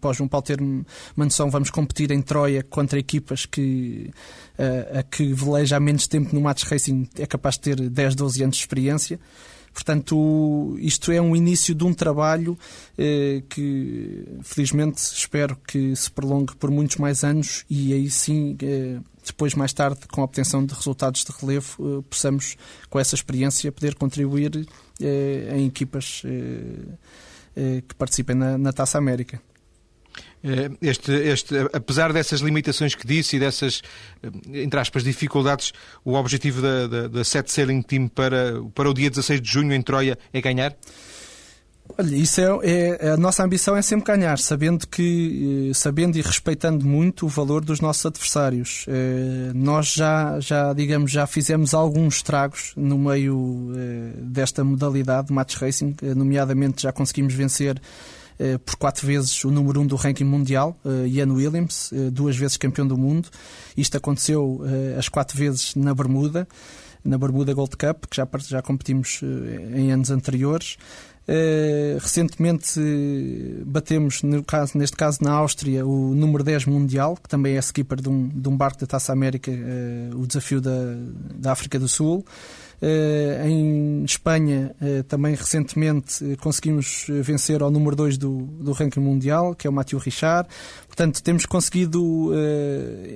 pós 0.00 0.16
João 0.16 0.28
Paulo 0.28 0.44
ter 0.44 0.60
uma 0.60 1.24
noção, 1.24 1.50
vamos 1.50 1.70
competir 1.70 2.10
em 2.12 2.22
Troia 2.22 2.62
contra 2.62 2.98
equipas 2.98 3.46
que 3.46 4.10
eh, 4.56 5.00
a 5.00 5.02
que 5.02 5.32
veleja 5.32 5.76
há 5.76 5.80
menos 5.80 6.06
tempo 6.06 6.34
no 6.34 6.40
match 6.40 6.64
racing 6.64 7.08
é 7.18 7.26
capaz 7.26 7.56
de 7.56 7.62
ter 7.62 7.90
10, 7.90 8.14
12 8.14 8.42
anos 8.42 8.56
de 8.56 8.62
experiência. 8.62 9.18
Portanto, 9.78 10.76
isto 10.80 11.12
é 11.12 11.22
um 11.22 11.36
início 11.36 11.72
de 11.72 11.84
um 11.84 11.94
trabalho 11.94 12.58
eh, 12.98 13.44
que, 13.48 14.26
felizmente, 14.42 14.98
espero 14.98 15.56
que 15.56 15.94
se 15.94 16.10
prolongue 16.10 16.56
por 16.56 16.68
muitos 16.68 16.96
mais 16.96 17.22
anos 17.22 17.64
e 17.70 17.92
aí 17.92 18.10
sim, 18.10 18.56
eh, 18.60 18.98
depois, 19.24 19.54
mais 19.54 19.72
tarde, 19.72 20.00
com 20.10 20.20
a 20.20 20.24
obtenção 20.24 20.66
de 20.66 20.74
resultados 20.74 21.24
de 21.24 21.30
relevo, 21.30 21.76
eh, 21.78 22.04
possamos, 22.10 22.56
com 22.90 22.98
essa 22.98 23.14
experiência, 23.14 23.70
poder 23.70 23.94
contribuir 23.94 24.66
eh, 25.00 25.54
em 25.56 25.66
equipas 25.66 26.22
eh, 26.24 26.96
eh, 27.54 27.82
que 27.86 27.94
participem 27.94 28.34
na, 28.34 28.58
na 28.58 28.72
Taça 28.72 28.98
América. 28.98 29.40
Eh, 30.42 30.70
este, 30.80 31.12
este, 31.12 31.54
apesar 31.72 32.12
dessas 32.12 32.40
limitações 32.40 32.94
que 32.94 33.06
disse 33.06 33.36
e 33.36 33.40
dessas, 33.40 33.82
eh, 34.22 34.62
entre 34.62 34.78
aspas, 34.78 35.02
dificuldades, 35.02 35.72
o 36.04 36.14
objetivo 36.14 36.62
da, 36.62 36.86
da, 36.86 37.08
da 37.08 37.24
Set 37.24 37.50
Sailing 37.50 37.82
Team 37.82 38.08
para, 38.08 38.54
para 38.74 38.88
o 38.88 38.94
dia 38.94 39.10
16 39.10 39.40
de 39.40 39.48
junho 39.50 39.72
em 39.72 39.82
Troia 39.82 40.18
é 40.32 40.40
ganhar? 40.40 40.76
Olha, 41.96 42.14
isso 42.14 42.40
é, 42.40 42.98
é, 43.00 43.10
a 43.12 43.16
nossa 43.16 43.42
ambição 43.42 43.74
é 43.74 43.80
sempre 43.80 44.14
ganhar, 44.14 44.38
sabendo 44.38 44.86
que 44.86 45.72
sabendo 45.74 46.18
e 46.18 46.20
respeitando 46.20 46.84
muito 46.84 47.24
o 47.24 47.28
valor 47.30 47.64
dos 47.64 47.80
nossos 47.80 48.04
adversários. 48.04 48.84
Nós 49.54 49.94
já 49.94 50.38
já 50.38 50.74
digamos 50.74 51.10
já 51.10 51.26
fizemos 51.26 51.72
alguns 51.72 52.16
estragos 52.16 52.74
no 52.76 52.98
meio 52.98 53.72
desta 54.18 54.62
modalidade 54.62 55.32
match 55.32 55.56
racing, 55.56 55.96
nomeadamente 56.14 56.82
já 56.82 56.92
conseguimos 56.92 57.32
vencer 57.32 57.80
por 58.64 58.76
quatro 58.76 59.06
vezes 59.06 59.44
o 59.44 59.50
número 59.50 59.80
um 59.80 59.86
do 59.86 59.96
ranking 59.96 60.24
mundial, 60.24 60.78
Ian 61.06 61.32
Williams, 61.32 61.90
duas 62.12 62.36
vezes 62.36 62.56
campeão 62.56 62.86
do 62.86 62.96
mundo. 62.96 63.28
Isto 63.76 63.96
aconteceu 63.96 64.62
as 64.98 65.08
quatro 65.08 65.36
vezes 65.36 65.74
na 65.74 65.94
Bermuda 65.94 66.46
na 67.04 67.16
Bermuda 67.16 67.54
Gold 67.54 67.76
Cup, 67.76 68.04
que 68.10 68.16
já, 68.16 68.28
já 68.46 68.62
competimos 68.62 69.20
em 69.74 69.92
anos 69.92 70.10
anteriores. 70.10 70.76
Recentemente 72.00 72.80
batemos, 73.66 74.22
no 74.22 74.42
caso, 74.42 74.78
neste 74.78 74.96
caso 74.96 75.18
na 75.20 75.32
Áustria, 75.32 75.86
o 75.86 76.14
número 76.14 76.42
10 76.42 76.64
mundial, 76.66 77.16
que 77.16 77.28
também 77.28 77.56
é 77.56 77.58
skipper 77.58 78.00
de 78.00 78.08
um, 78.08 78.28
de 78.28 78.48
um 78.48 78.56
barco 78.56 78.80
da 78.80 78.86
Taça 78.86 79.12
América, 79.12 79.50
o 80.14 80.26
desafio 80.26 80.60
da, 80.60 80.94
da 81.34 81.52
África 81.52 81.78
do 81.78 81.88
Sul. 81.88 82.24
Uh, 82.80 83.46
em 83.46 84.04
Espanha, 84.04 84.74
também 85.08 85.34
recentemente 85.34 86.36
conseguimos 86.36 87.06
vencer 87.08 87.62
ao 87.62 87.70
número 87.70 87.96
2 87.96 88.16
do, 88.16 88.42
do 88.60 88.72
ranking 88.72 89.00
mundial, 89.00 89.54
que 89.54 89.66
é 89.66 89.70
o 89.70 89.72
Mathieu 89.72 89.98
Richard. 89.98 90.48
Portanto, 90.86 91.22
temos 91.22 91.46
conseguido, 91.46 92.32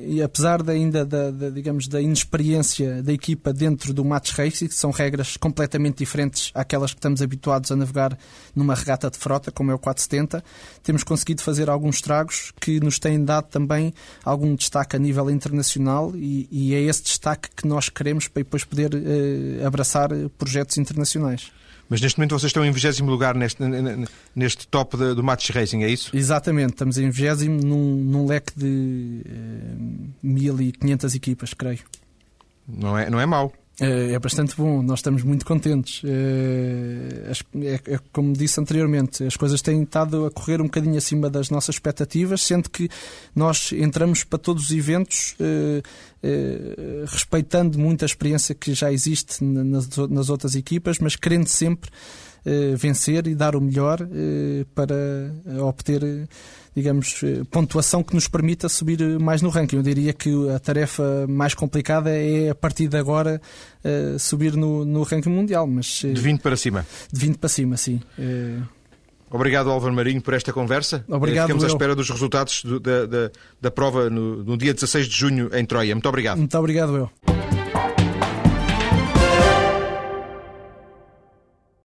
e 0.07 0.23
apesar 0.23 0.63
de 0.63 0.71
ainda 0.71 1.05
da, 1.05 1.31
da, 1.31 1.51
digamos, 1.51 1.89
da 1.89 2.01
inexperiência 2.01 3.03
da 3.03 3.13
equipa 3.13 3.53
dentro 3.53 3.93
do 3.93 4.05
match 4.05 4.33
racing, 4.33 4.69
que 4.69 4.75
são 4.75 4.91
regras 4.91 5.37
completamente 5.37 5.99
diferentes 5.99 6.51
àquelas 6.55 6.93
que 6.93 6.99
estamos 6.99 7.23
habituados 7.23 7.71
a 7.73 7.77
navegar 7.77 8.17
numa 8.55 8.75
regata 8.75 9.11
de 9.11 9.19
frota, 9.19 9.51
como 9.51 9.71
é 9.71 9.75
o 9.75 9.79
470, 9.79 10.45
temos 10.83 11.03
conseguido 11.03 11.43
fazer 11.43 11.69
alguns 11.69 11.97
estragos 11.97 12.53
que 12.61 12.81
nos 12.81 12.99
têm 12.99 13.25
dado 13.25 13.49
também 13.49 13.93
algum 14.25 14.55
destaque 14.55 14.97
a 14.97 14.99
nível 14.99 15.31
internacional 15.31 16.13
e, 16.15 16.49
e 16.51 16.75
é 16.75 16.81
esse 16.81 17.03
destaque 17.03 17.49
que 17.55 17.67
nós 17.67 17.89
queremos 17.89 18.29
para 18.29 18.43
depois 18.43 18.65
poder 18.65 18.95
abraçar 19.65 20.11
projetos 20.39 20.79
internacionais. 20.79 21.51
Mas 21.89 22.01
neste 22.01 22.19
momento 22.19 22.39
vocês 22.39 22.49
estão 22.49 22.65
em 22.65 22.71
20 22.71 23.01
lugar 23.03 23.35
neste, 23.35 23.63
neste 24.35 24.67
top 24.67 24.97
de, 24.97 25.15
do 25.15 25.23
Match 25.23 25.51
Racing, 25.51 25.83
é 25.83 25.91
isso? 25.91 26.17
Exatamente, 26.17 26.73
estamos 26.73 26.97
em 26.97 27.11
20 27.11 27.49
num, 27.49 27.97
num 27.97 28.27
leque 28.27 28.53
de 28.57 29.23
uh, 29.27 30.03
eh, 30.23 30.23
1500 30.23 31.15
equipas, 31.15 31.53
creio. 31.53 31.81
Não 32.67 32.97
é, 32.97 33.11
não 33.11 33.21
é 33.21 33.27
mau. 33.27 33.53
É, 33.81 34.13
é 34.13 34.19
bastante 34.19 34.55
bom, 34.55 34.83
nós 34.83 34.99
estamos 34.99 35.23
muito 35.23 35.47
contentes. 35.47 36.03
É, 36.05 37.33
é, 37.65 37.95
é, 37.95 38.01
como 38.13 38.33
disse 38.35 38.61
anteriormente, 38.61 39.25
as 39.25 39.37
coisas 39.37 39.63
têm 39.63 39.83
estado 39.83 40.27
a 40.27 40.31
correr 40.31 40.61
um 40.61 40.65
bocadinho 40.65 40.99
acima 40.99 41.31
das 41.31 41.49
nossas 41.49 41.77
expectativas, 41.77 42.43
sendo 42.43 42.69
que 42.69 42.89
nós 43.35 43.73
entramos 43.73 44.25
para 44.25 44.39
todos 44.39 44.65
os 44.65 44.71
eventos 44.71 45.35
é, 45.41 45.83
é, 46.23 47.05
respeitando 47.07 47.79
muito 47.79 48.05
a 48.05 48.07
experiência 48.07 48.55
que 48.55 48.75
já 48.75 48.93
existe 48.93 49.43
nas, 49.43 49.89
nas 50.09 50.29
outras 50.29 50.55
equipas, 50.55 50.99
mas 50.99 51.17
querendo 51.17 51.47
sempre 51.47 51.91
é, 52.45 52.75
vencer 52.77 53.27
e 53.27 53.35
dar 53.35 53.57
o 53.57 53.61
melhor 53.61 54.07
para 54.75 55.65
obter 55.65 56.29
digamos, 56.75 57.21
eh, 57.23 57.43
pontuação 57.51 58.03
que 58.03 58.15
nos 58.15 58.29
permita 58.29 58.69
subir 58.69 59.19
mais 59.21 59.43
no 59.43 59.49
ranking. 59.49 59.77
Eu 59.77 59.83
diria 59.83 60.13
que 60.13 60.51
a 60.51 60.59
tarefa 60.59 61.27
mais 61.29 61.55
complicada 61.55 62.11
é, 62.11 62.51
a 62.51 62.55
partir 62.55 62.89
de 62.89 62.97
agora, 62.97 63.41
uh, 63.85 64.19
subir 64.19 64.57
no, 64.57 64.85
no 64.85 65.03
ranking 65.03 65.29
mundial. 65.31 65.67
Mas, 65.67 65.87
de 65.87 66.15
20 66.15 66.41
para 66.41 66.57
cima? 66.57 66.87
De 67.13 67.21
20 67.21 67.37
para 67.37 67.49
cima, 67.49 67.77
sim. 67.77 68.01
Obrigado, 69.31 69.71
Álvaro 69.71 69.95
Marinho, 69.95 70.21
por 70.21 70.35
esta 70.35 70.53
conversa. 70.53 71.05
Obrigado, 71.09 71.47
Ficamos 71.47 71.63
eu. 71.63 71.69
à 71.69 71.73
espera 71.73 71.95
dos 71.95 72.11
resultados 72.11 72.63
do, 72.63 72.79
da, 72.79 73.07
da, 73.07 73.31
da, 73.61 73.71
prova 73.71 74.11
no, 74.11 74.45
no 74.45 74.57
dia 74.59 74.75
16 74.75 75.09
de 75.09 75.17
junho 75.17 75.51
em 75.55 75.65
Troia. 75.65 75.95
Muito 75.95 76.09
obrigado. 76.09 76.39
Muito 76.39 76.59
obrigado, 76.59 76.97
eu. 76.97 77.52